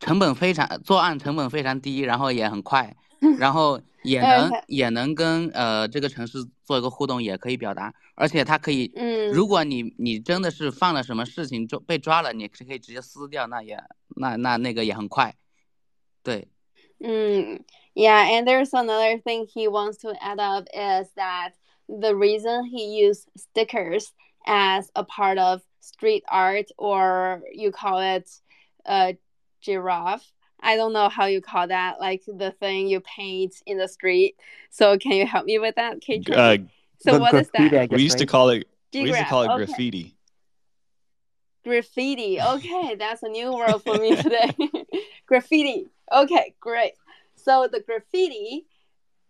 [0.00, 2.96] 成本非常，作案成本非常低，然后也很快，
[3.38, 13.78] 然后也能也能跟呃这个城市做一个互动，也可以表达，而且它可以，嗯，如果你你真的是犯了什么事情，就被抓了，你是可以直接撕掉，那也
[14.16, 15.34] 那那那个也很快，
[16.22, 16.48] 对。
[16.98, 17.60] Mm,
[17.94, 21.52] yeah, and there's another thing he wants to add up is that
[21.88, 24.06] the reason he used stickers
[24.46, 28.29] as a part of street art, or you call it
[28.85, 29.17] a
[29.61, 30.31] giraffe.
[30.61, 34.35] I don't know how you call that, like the thing you paint in the street.
[34.69, 36.31] So can you help me with that, KJ?
[36.31, 36.63] Uh,
[36.99, 37.71] so what is that?
[37.71, 38.19] Guess, we used right?
[38.19, 38.67] to call it.
[38.91, 39.03] Giraffe.
[39.03, 39.65] We used to call it okay.
[39.65, 40.15] graffiti.
[41.63, 42.39] Graffiti.
[42.41, 44.51] Okay, that's a new word for me today.
[45.27, 45.87] graffiti.
[46.11, 46.93] Okay, great.
[47.35, 48.65] So the graffiti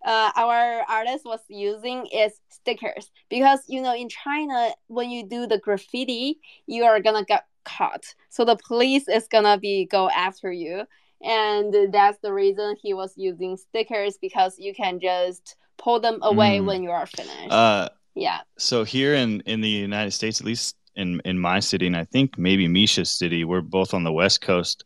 [0.06, 3.12] uh, our artist was using is stickers.
[3.30, 8.04] Because you know in China when you do the graffiti you are gonna get caught.
[8.30, 10.86] So the police is gonna be go after you.
[11.24, 16.58] And that's the reason he was using stickers because you can just pull them away
[16.58, 16.66] mm.
[16.66, 17.52] when you are finished.
[17.52, 18.40] Uh, yeah.
[18.58, 22.06] so here in in the United States at least in in my city and I
[22.06, 24.84] think maybe Misha's city we're both on the west coast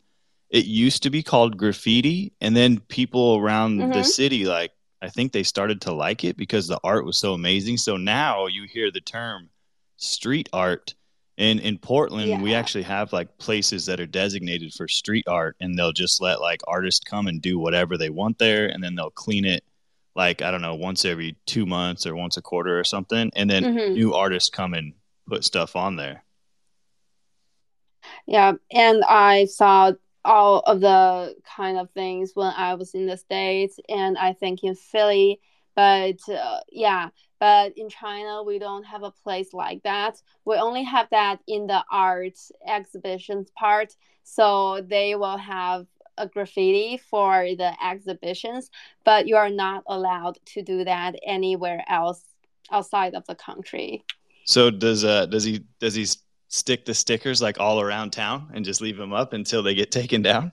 [0.49, 3.91] it used to be called graffiti and then people around mm-hmm.
[3.93, 4.71] the city like
[5.05, 8.47] i think they started to like it because the art was so amazing so now
[8.47, 9.49] you hear the term
[9.97, 10.95] street art
[11.37, 12.41] and in portland yeah.
[12.41, 16.41] we actually have like places that are designated for street art and they'll just let
[16.41, 19.63] like artists come and do whatever they want there and then they'll clean it
[20.15, 23.49] like i don't know once every two months or once a quarter or something and
[23.49, 23.93] then mm-hmm.
[23.93, 24.93] new artists come and
[25.27, 26.23] put stuff on there
[28.25, 29.91] yeah and i saw
[30.25, 34.63] all of the kind of things when I was in the States and I think
[34.63, 35.39] in Philly.
[35.75, 37.09] But uh, yeah,
[37.39, 40.21] but in China, we don't have a place like that.
[40.45, 43.95] We only have that in the art exhibitions part.
[44.23, 45.85] So they will have
[46.17, 48.69] a graffiti for the exhibitions,
[49.03, 52.21] but you are not allowed to do that anywhere else
[52.71, 54.03] outside of the country.
[54.45, 56.05] So does uh does he does he
[56.47, 59.91] stick the stickers like all around town and just leave them up until they get
[59.91, 60.51] taken down?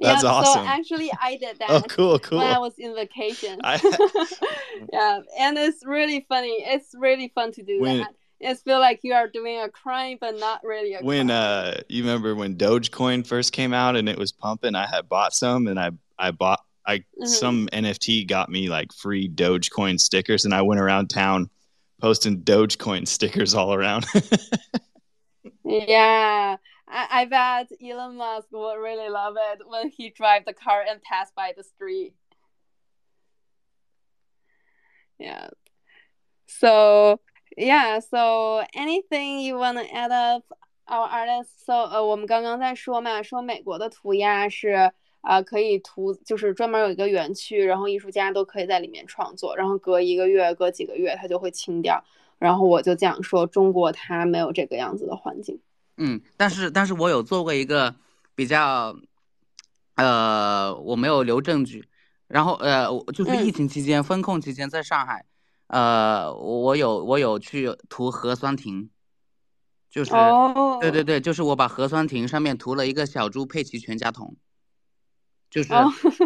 [0.00, 0.64] That's yeah, awesome.
[0.64, 1.70] So actually, I did that.
[1.70, 2.38] oh, cool, cool.
[2.38, 3.60] When I was in vacation.
[3.64, 3.76] I...
[4.92, 6.56] yeah, and it's really funny.
[6.60, 8.14] It's really fun to do when, that.
[8.40, 11.38] It feel like you are doing a crime, but not really a when, crime.
[11.38, 15.32] uh, you remember when Dogecoin first came out and it was pumping, I had bought
[15.32, 17.26] some and I, I bought, I, mm-hmm.
[17.26, 21.50] some NFT got me like free Dogecoin stickers and I went around town
[22.01, 24.05] posting Dogecoin stickers all around.
[25.63, 30.83] yeah, I, I bet Elon Musk would really love it when he drive the car
[30.87, 32.13] and pass by the street.
[35.17, 35.49] Yeah.
[36.45, 37.19] So
[37.57, 40.43] yeah, so anything you want to add up
[40.87, 41.65] our artists?
[41.65, 44.91] So 呃，我们刚刚在说嘛，说美国的涂鸦是
[45.22, 52.04] 啊，可以涂，就是专门有一个园区，然后艺术家都可以在里面创作，然后隔一个月、隔几个月，它就会清掉。
[52.38, 55.60] 然后我就讲说，中国它没有这个样子的环境。
[55.96, 57.94] 嗯，但是但是我有做过一个
[58.34, 58.96] 比较，
[59.94, 61.88] 呃，我没有留证据。
[62.26, 65.24] 然后呃，就是疫情期间、封控期间，在上海，
[65.68, 68.90] 呃，我有我有去涂核酸亭，
[69.90, 70.10] 就是
[70.80, 74.34] 对对对，就是我把核酸亭上面涂了一个小猪佩奇全家桶。
[75.52, 75.68] 就是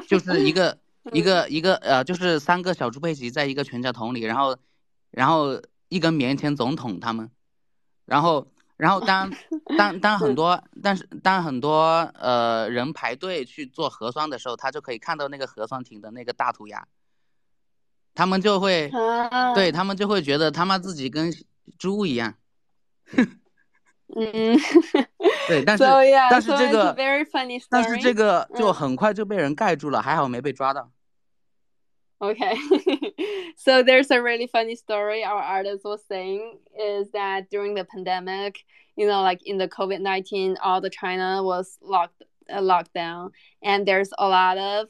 [0.09, 0.79] 就是一个
[1.13, 4.57] 一个一个呃，就是三个小猪佩奇在一个全家桶里，然后
[5.11, 7.29] 然后一根棉签总统他们，
[8.05, 8.47] 然后
[8.77, 9.33] 然后当
[9.77, 16.87] 当当很多但是当很多呃人排队去做核酸的时候，他就可以看到那个核酸亭的那个大涂鸦，
[18.15, 18.93] 他们就会
[19.57, 21.33] 对他们就会觉得他妈自己跟
[21.79, 22.35] 猪一样。
[24.15, 24.57] 嗯，
[25.48, 27.68] 对，但是 so, yeah, 但是 so 这个 very funny story.
[27.70, 30.90] 但是这个就很快就被人盖住了，还好没被抓到。
[32.20, 32.56] Okay,
[33.58, 38.64] so there's a really funny story our artist was saying is that during the pandemic,
[38.96, 43.32] you know, like in the COVID nineteen, all the China was locked uh, locked down,
[43.64, 44.90] and there's a lot of,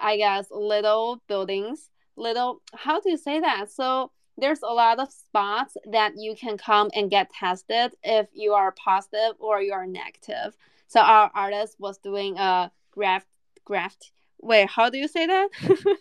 [0.00, 2.62] I guess, little buildings, little.
[2.72, 3.70] How do you say that?
[3.70, 8.53] So there's a lot of spots that you can come and get tested if you
[8.53, 10.55] are positive or you are negative.
[10.87, 13.27] So our artist was doing a graft
[13.65, 14.11] graft.
[14.39, 15.49] Wait, how do you say that?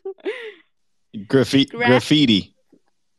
[1.16, 2.54] Graffi- Gra- graffiti.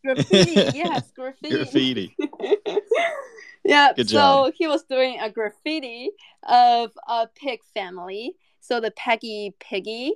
[0.06, 0.54] graffiti.
[0.78, 1.56] Yes, graffiti.
[1.56, 2.16] Graffiti.
[3.66, 3.94] yeah.
[3.96, 4.54] Good so job.
[4.56, 6.12] he was doing a graffiti
[6.44, 8.36] of a pig family.
[8.60, 10.14] So the Peggy Piggy,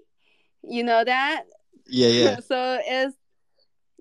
[0.64, 1.46] you know that?
[1.88, 2.40] Yeah, yeah.
[2.40, 3.16] so it's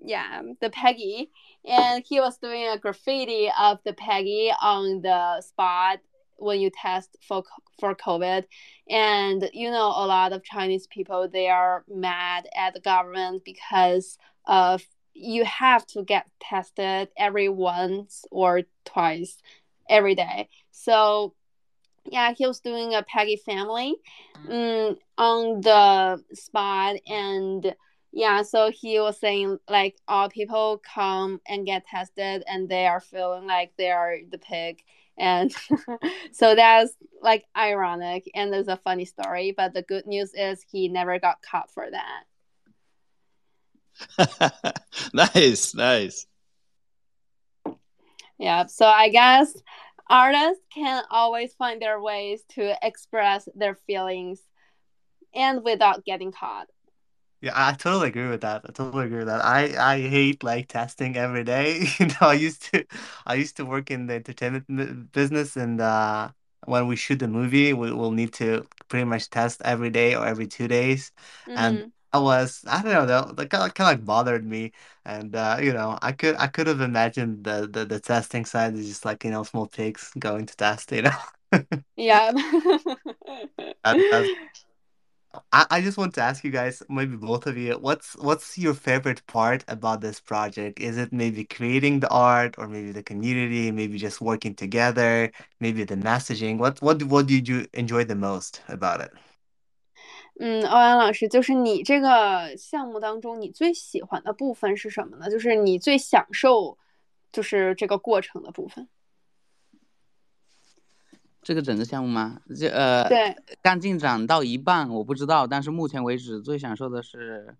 [0.03, 1.29] yeah, the Peggy.
[1.65, 5.99] And he was doing a graffiti of the Peggy on the spot
[6.37, 7.43] when you test for
[7.79, 8.45] for COVID.
[8.89, 14.17] And you know a lot of Chinese people they are mad at the government because
[14.45, 14.83] of
[15.13, 19.37] you have to get tested every once or twice
[19.89, 20.49] every day.
[20.71, 21.35] So
[22.05, 23.95] yeah, he was doing a Peggy family
[24.49, 27.75] um, on the spot and
[28.11, 32.99] yeah, so he was saying like all people come and get tested and they are
[32.99, 34.83] feeling like they are the pig.
[35.17, 35.53] And
[36.31, 40.87] so that's like ironic and there's a funny story but the good news is he
[40.87, 42.23] never got caught for that.
[45.13, 46.25] Nice, nice.
[48.39, 49.53] yeah so i guess
[50.09, 54.41] artists can always find their ways to express their feelings
[55.35, 56.67] and without getting caught
[57.41, 58.61] Yeah, I totally agree with that.
[58.69, 59.43] I totally agree with that.
[59.43, 61.85] I I hate like testing every day.
[61.99, 62.85] You know, I used to
[63.25, 66.31] I used to work in the entertainment m- business, and uh,
[66.65, 70.25] when we shoot a movie, we will need to pretty much test every day or
[70.27, 71.11] every two days.
[71.55, 71.91] And Mhm.
[72.13, 74.71] I was I don't know though, that kind of kind of like bothered me.
[75.05, 78.75] And uh, you know, I could I could have imagined the the, the testing side
[78.75, 80.91] is just like you know small pigs going to test.
[80.91, 81.17] You know,
[81.95, 82.31] yeah
[83.83, 84.31] that, that's
[85.52, 88.72] I, I just want to ask you guys, maybe both of you, what's what's your
[88.72, 90.80] favorite part about this project?
[90.80, 95.30] Is it maybe creating the art or maybe the community, maybe just working together,
[95.60, 96.56] maybe the messaging?
[96.56, 99.10] What what what did you enjoy the most about it?
[100.38, 105.30] 嗯，欧阳老师，就是你这个项目当中，你最喜欢的部分是什么呢？
[105.30, 106.78] 就是你最享受，
[107.32, 108.88] 就是这个过程的部分。
[111.41, 112.41] 这个整个项目吗？
[112.55, 117.55] 这呃，对，刚进展到一半，我不知道，但是目前为止最享受的是，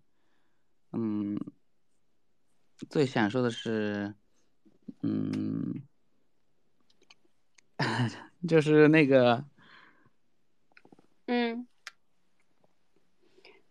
[0.94, 1.36] 嗯，
[2.90, 4.14] 最享受的是，
[5.02, 5.82] 嗯，
[8.48, 9.46] 就是那个，
[11.26, 11.68] 嗯，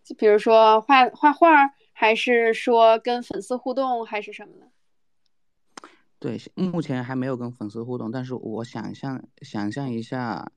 [0.02, 4.69] 就比如说画画画，还是说跟粉丝互动，还是什么呢？
[6.19, 10.51] 对，目前还没有跟粉丝互动，但是我想象想象一下，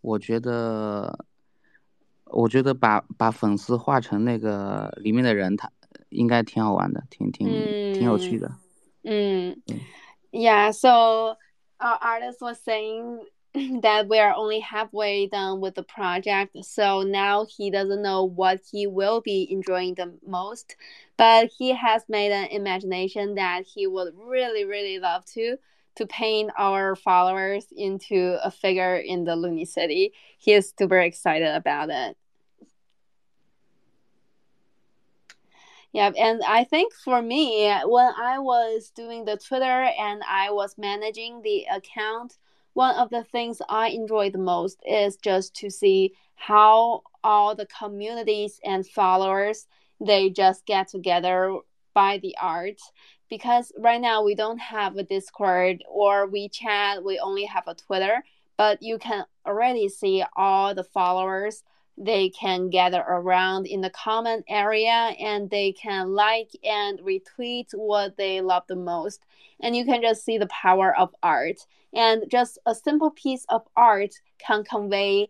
[0.00, 1.26] 我觉得，
[2.24, 5.70] 我觉得把把粉丝画成那个里面的人，他
[6.08, 7.46] 应该挺好玩的，挺挺
[7.92, 8.52] 挺有趣嗯的。
[9.02, 9.80] 嗯嗯，
[10.30, 10.72] Yeah.
[10.72, 11.36] So
[11.78, 13.20] our artist was saying
[13.52, 16.62] that we are only halfway done with the project.
[16.62, 20.76] So now he doesn't know what he will be enjoying the most,
[21.17, 25.57] but he has made an imagination that he would really, really love to
[25.95, 30.13] to paint our followers into a figure in the Looney City.
[30.37, 32.17] He is super excited about it.
[35.93, 40.77] Yeah, and I think for me, when I was doing the Twitter and I was
[40.77, 42.37] managing the account,
[42.73, 47.67] one of the things I enjoy the most is just to see how all the
[47.67, 49.67] communities and followers
[49.99, 51.57] they just get together
[51.93, 52.79] by the art.
[53.29, 58.23] Because right now we don't have a discord or WeChat, we only have a Twitter,
[58.55, 61.63] but you can already see all the followers.
[61.97, 68.17] They can gather around in the comment area and they can like and retweet what
[68.17, 69.21] they love the most.
[69.61, 71.65] And you can just see the power of art.
[71.93, 75.29] And just a simple piece of art can convey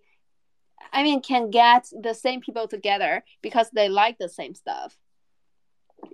[0.93, 4.97] i mean can get the same people together because they like the same stuff.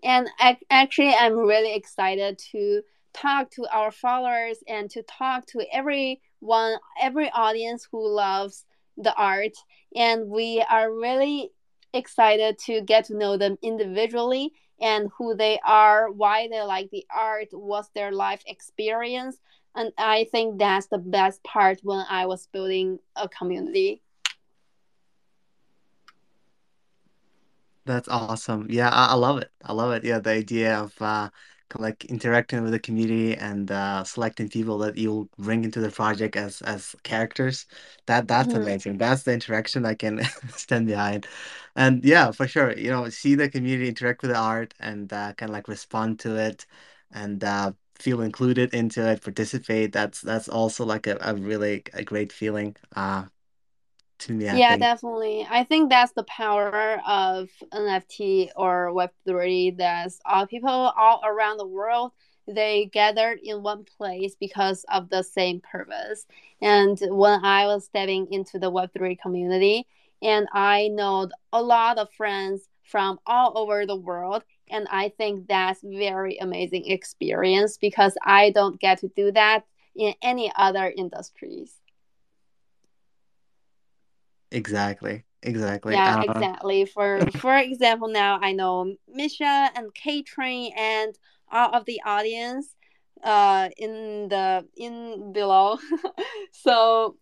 [0.04, 2.82] And ac- actually i'm really excited to
[3.14, 8.66] talk to our followers and to talk to everyone every audience who loves
[8.98, 9.54] the art.
[9.96, 11.52] And we are really
[11.94, 17.06] excited to get to know them individually and who they are why they like the
[17.16, 19.38] art what's their life experience.
[19.76, 24.02] And i think that's the best part when i was building a community
[27.92, 28.68] That's awesome.
[28.70, 29.52] Yeah, I, I love it.
[29.64, 30.04] I love it.
[30.06, 31.30] Yeah, the idea of uh,
[31.78, 36.36] like interacting with the community and uh, selecting people that you'll bring into the project
[36.38, 37.66] as as characters.
[38.06, 38.56] That that's Mhm.
[38.56, 38.98] amazing.
[38.98, 40.24] That's the interaction I can
[40.56, 41.28] stand behind.
[41.76, 45.34] And yeah, for sure, you know, see the community interact with the art and uh,
[45.34, 46.66] kind of like respond to it
[47.12, 49.92] and uh, feel included into it, participate.
[49.92, 52.76] That's that's also like a, a really a great feeling.
[52.96, 53.26] Uh,
[54.22, 54.48] to me.
[54.48, 54.82] I yeah, think.
[54.82, 55.48] definitely.
[55.50, 59.78] I think that's the power of NFT or Web3.
[59.78, 62.12] That's all people all around the world
[62.48, 66.26] they gathered in one place because of the same purpose.
[66.62, 69.88] And when I was stepping into the Web3 community,
[70.22, 75.48] and I know a lot of friends from all over the world, and I think
[75.48, 79.66] that's very amazing experience because I don't get to do that
[79.96, 81.81] in any other industries.
[84.52, 85.24] Exactly.
[85.44, 85.94] Exactly.
[85.96, 86.86] Yeah, Uh, exactly.
[86.86, 91.16] For for example, now I know Misha and K Train and
[91.52, 92.76] all of the audience
[93.24, 95.78] uh in the in below.
[96.52, 97.18] so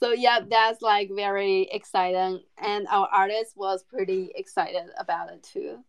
[0.00, 5.84] so yeah, that's like very exciting and our artist was pretty excited about it too.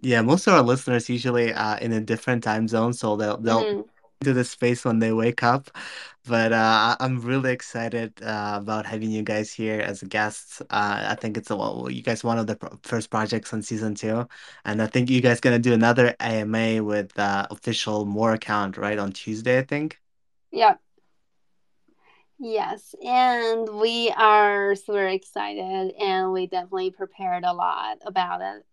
[0.00, 3.64] yeah, most of our listeners usually uh in a different time zone, so they'll they'll
[3.64, 3.84] Mhm.
[4.22, 5.68] Into the space when they wake up.
[6.28, 10.60] But uh, I'm really excited uh, about having you guys here as guests.
[10.70, 13.62] Uh, I think it's a, well, you guys one of the pro- first projects on
[13.62, 14.28] season two,
[14.64, 18.96] and I think you guys gonna do another AMA with uh, official MOOAR account right
[18.96, 20.00] on Tuesday, I think.
[20.52, 20.76] Yeah.
[22.38, 28.64] Yes, and we are super excited and we definitely prepared a lot about it.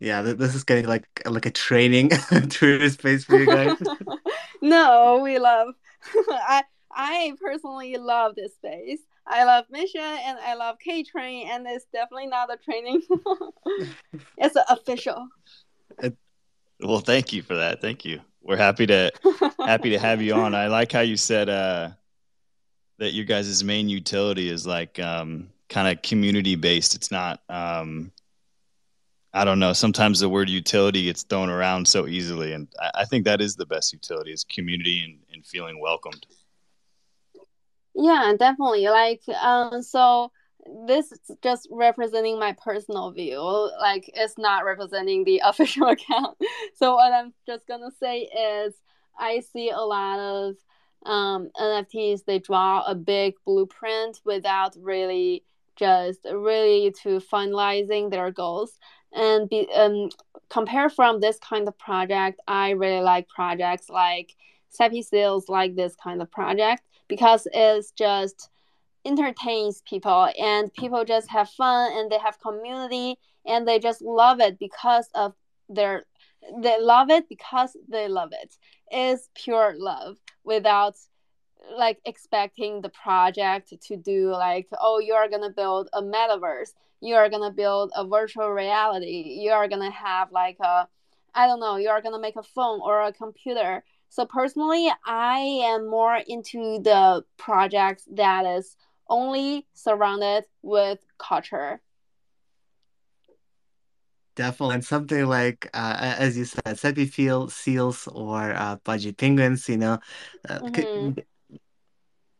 [0.00, 2.10] Yeah, this is getting like like a training
[2.50, 3.76] tour space for you guys.
[4.60, 5.74] no, we love.
[6.14, 9.00] I I personally love this space.
[9.26, 13.02] I love Misha and I love K Train, and it's definitely not a training.
[14.38, 15.28] it's official.
[16.80, 17.80] Well, thank you for that.
[17.80, 18.20] Thank you.
[18.42, 19.10] We're happy to
[19.58, 20.54] happy to have you on.
[20.54, 21.90] I like how you said uh,
[22.98, 26.94] that your guys' main utility is like um, kind of community based.
[26.94, 27.40] It's not.
[27.48, 28.12] Um,
[29.34, 29.72] I don't know.
[29.72, 33.56] Sometimes the word utility gets thrown around so easily, and I, I think that is
[33.56, 36.26] the best utility: is community and, and feeling welcomed.
[37.94, 38.88] Yeah, definitely.
[38.88, 40.30] Like, um, so
[40.86, 43.40] this is just representing my personal view.
[43.80, 46.38] Like, it's not representing the official account.
[46.76, 48.74] So what I'm just gonna say is,
[49.18, 50.54] I see a lot of
[51.04, 52.24] um, NFTs.
[52.24, 55.44] They draw a big blueprint without really
[55.76, 58.78] just really to finalizing their goals.
[59.12, 60.10] And be um
[60.50, 64.34] compare from this kind of project, I really like projects like
[64.68, 68.50] Sappy Seals like this kind of project because it's just
[69.04, 74.40] entertains people and people just have fun and they have community and they just love
[74.40, 75.34] it because of
[75.68, 76.04] their
[76.62, 78.30] they love it because they love
[78.90, 80.94] it's pure love without
[81.76, 87.50] like expecting the project to do like oh you're gonna build a metaverse you're gonna
[87.52, 89.38] build a virtual reality.
[89.42, 90.88] You're gonna have like a
[91.34, 93.84] i don't know you're gonna make a phone or a computer.
[94.10, 98.76] So personally, I am more into the projects that is
[99.08, 101.80] only surrounded with culture.
[104.36, 109.68] Definitely, and something like uh, as you said, Seppi Field Seals or uh, Pudgy Penguins,
[109.68, 109.98] you know,
[110.48, 111.10] uh, hmm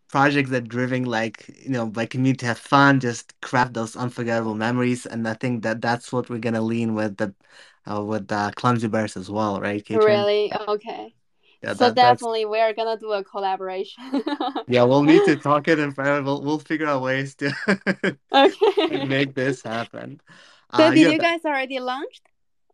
[0.08, 4.54] projects that driven like you know by community to have fun, just craft those unforgettable
[4.54, 7.34] memories, and I think that that's what we're gonna lean with the
[7.90, 10.26] uh, with the Clumsy Bears as well, right, K Train?
[10.26, 10.52] Really?
[10.68, 11.14] Okay.
[11.62, 14.22] Yeah, So that that's definitely we're gonna do a collaboration.
[14.66, 14.82] yeah.
[14.84, 16.24] We'll need to talk it in private.
[16.24, 17.52] We'll we'll figure out ways to
[18.32, 19.06] Okay.
[19.06, 20.20] make this happen.
[20.76, 22.22] So Uh, did yeah, you guys already launched?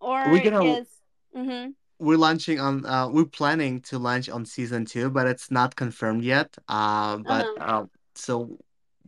[0.01, 0.89] Or we're gonna is
[1.35, 1.71] mm-hmm.
[1.99, 6.23] We're launching on uh we're planning to launch on season two, but it's not confirmed
[6.25, 6.57] yet.
[6.69, 7.57] Uh, but Uh-huh.
[7.57, 8.59] uh, so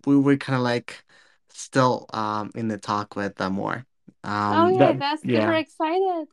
[0.07, 1.05] we were kind of like
[1.51, 3.85] still um in the talk with uh, MOOAR.
[4.25, 6.29] Um, Okay, that that's super excited.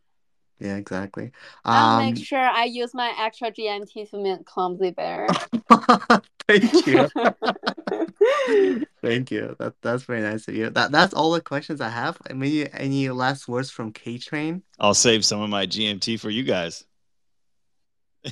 [0.64, 1.32] Yeah, exactly.
[1.66, 5.28] I'll make Um, sure I use my extra GMT to mint Clumsy Bear.
[6.47, 7.09] thank you.
[9.01, 9.55] Thank you.
[9.59, 10.70] That that's very nice of you.
[10.70, 12.18] That that's all the questions I have.
[12.30, 14.64] Any any last words from K Train?
[14.80, 16.86] I'll save some of my GMT for you guys.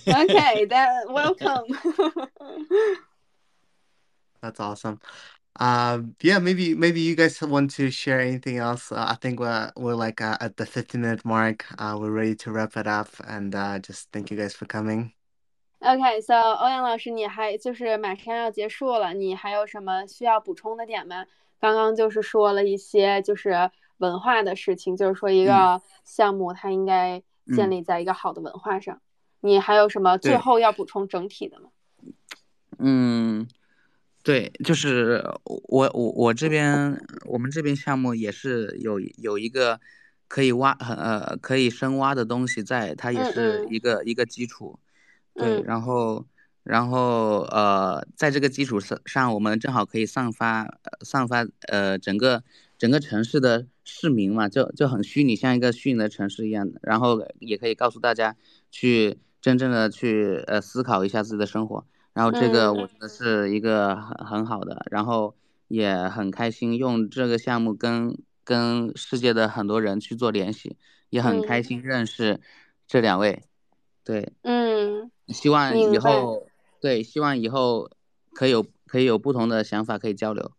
[0.07, 1.65] okay, that welcome.
[4.41, 5.01] That's awesome.
[5.60, 8.92] Um, yeah, maybe maybe you guys want to share anything else.
[8.92, 11.64] Uh, I think we're we're like uh, at the 15 minute mark.
[11.78, 15.12] Uh, we're ready to wrap it up, and uh, just thank you guys for coming.
[15.80, 21.24] Okay, so 欧阳老师，你还就是马上要结束了，你还有什么需要补充的点吗？
[21.58, 27.22] 刚刚就是说了一些就是文化的事情，就是说一嗯个项目它应该
[27.54, 29.00] 建嗯，立在一个好的文化上。
[29.40, 31.70] 你还有什么最对，后要补充整体的吗？
[32.78, 33.46] 嗯，
[34.23, 36.95] 对，就是我我我这边
[37.25, 39.79] 我们这边项目也是有有一个
[40.27, 44.79] 可以挖呃可以深挖的东西在，它也嗯是嗯一个一个基础。
[45.33, 46.27] 对，嗯然后
[46.63, 50.67] 然后呃，在这个基础上上，我们正好可以散发
[51.01, 52.43] 散发呃整个
[52.77, 56.79] 整个城市的市民嘛，就就很虚拟，像一个虚拟的城市一样的。
[56.83, 58.35] 然后也可以告诉大家
[58.69, 61.85] 去真正的去呃思考一下自己的生活。
[62.13, 65.35] 然后这个我觉得是一个很很好的，然后
[65.67, 70.77] 也很开心用这个项目跟跟世界的很多人去做联系，
[71.09, 72.39] 也很开心认识
[72.87, 73.43] 这两位。
[74.03, 76.47] 对，嗯，希望以后。
[76.81, 77.91] 对，希望以后
[78.33, 80.51] 可以有可以有不同的想法可以交流。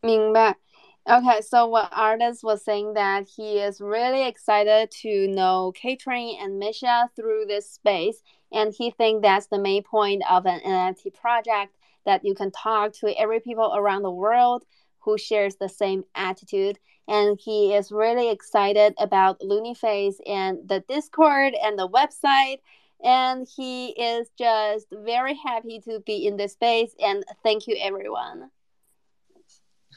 [0.00, 0.56] 明白。
[1.04, 7.08] Okay, so what artist was saying that he is really excited to know Katrin and Misha
[7.14, 11.74] through this space, and he thinks that's the main point of an NFT project
[12.06, 14.64] that you can talk to every people around the world
[15.00, 16.78] who shares the same attitude.
[17.06, 22.58] And he is really excited about Luniface and the Discord and the website.
[23.02, 26.94] And he is just very happy to be in this space.
[27.00, 28.50] And thank you everyone.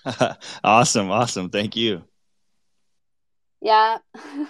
[0.64, 1.50] Awesome awesome.
[1.50, 2.04] Thank you.
[3.62, 4.00] Yeah.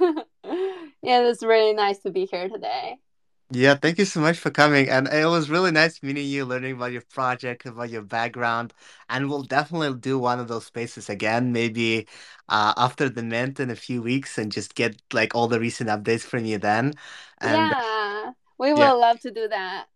[1.04, 2.97] Yeah it's really nice to be here today
[3.52, 4.89] yeah, thank you so much for coming.
[4.89, 8.74] And it was really nice meeting you, learning about your project, about your background.
[9.10, 12.08] And we'll definitely do one of those spaces again, maybe
[12.49, 15.89] uh, after the mint in a few weeks and just get like all the recent
[15.89, 16.93] updates from you then.
[17.39, 18.32] And yeah.
[18.58, 18.91] We will yeah.
[18.99, 19.88] love to do that.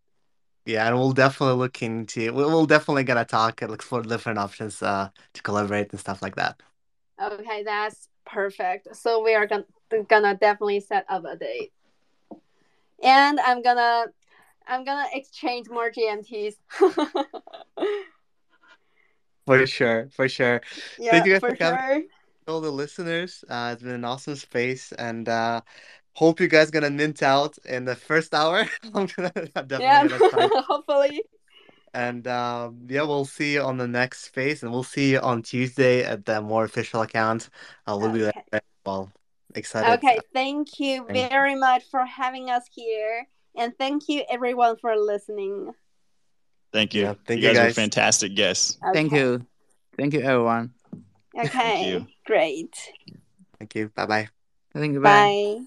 [0.65, 2.33] Yeah, and we'll definitely look into.
[2.33, 6.35] We'll definitely gonna talk and look for different options uh, to collaborate and stuff like
[6.35, 6.61] that.
[7.21, 8.95] Okay, that's perfect.
[8.95, 9.65] So we are gonna
[10.09, 11.71] gonna definitely set up a date,
[13.03, 14.05] and I'm gonna
[14.67, 16.55] I'm gonna exchange more GMTs.
[19.45, 20.61] for sure, for sure.
[20.97, 22.03] Yeah, Thank you guys for, for sure.
[22.47, 25.61] All the listeners, uh, it's been an awesome space, and uh,
[26.13, 28.67] hope you guys gonna mint out in the first hour.
[28.93, 31.23] I'm gonna definitely yeah, gonna hopefully.
[31.93, 35.41] And um, yeah, we'll see you on the next space, and we'll see you on
[35.43, 37.49] Tuesday at the MOOAR official account.
[37.87, 38.31] Uh, we'll okay.
[38.31, 38.61] be there.
[38.85, 39.11] Well,
[39.55, 39.93] excited.
[39.93, 41.59] Okay, thank you thank very you.
[41.59, 45.71] much for having us here, and thank you everyone for listening.
[46.73, 47.03] Thank you.
[47.03, 48.77] Yeah, thank you, you guys, guys, are fantastic guests.
[48.83, 48.93] Okay.
[48.93, 49.45] Thank you.
[49.97, 50.73] Thank you, everyone.
[51.37, 52.07] Okay, you.
[52.25, 52.75] great.
[53.59, 53.89] Thank you.
[53.95, 54.29] Bye bye.
[54.73, 55.01] Thank you.
[55.01, 55.57] Bye.
[55.59, 55.65] bye.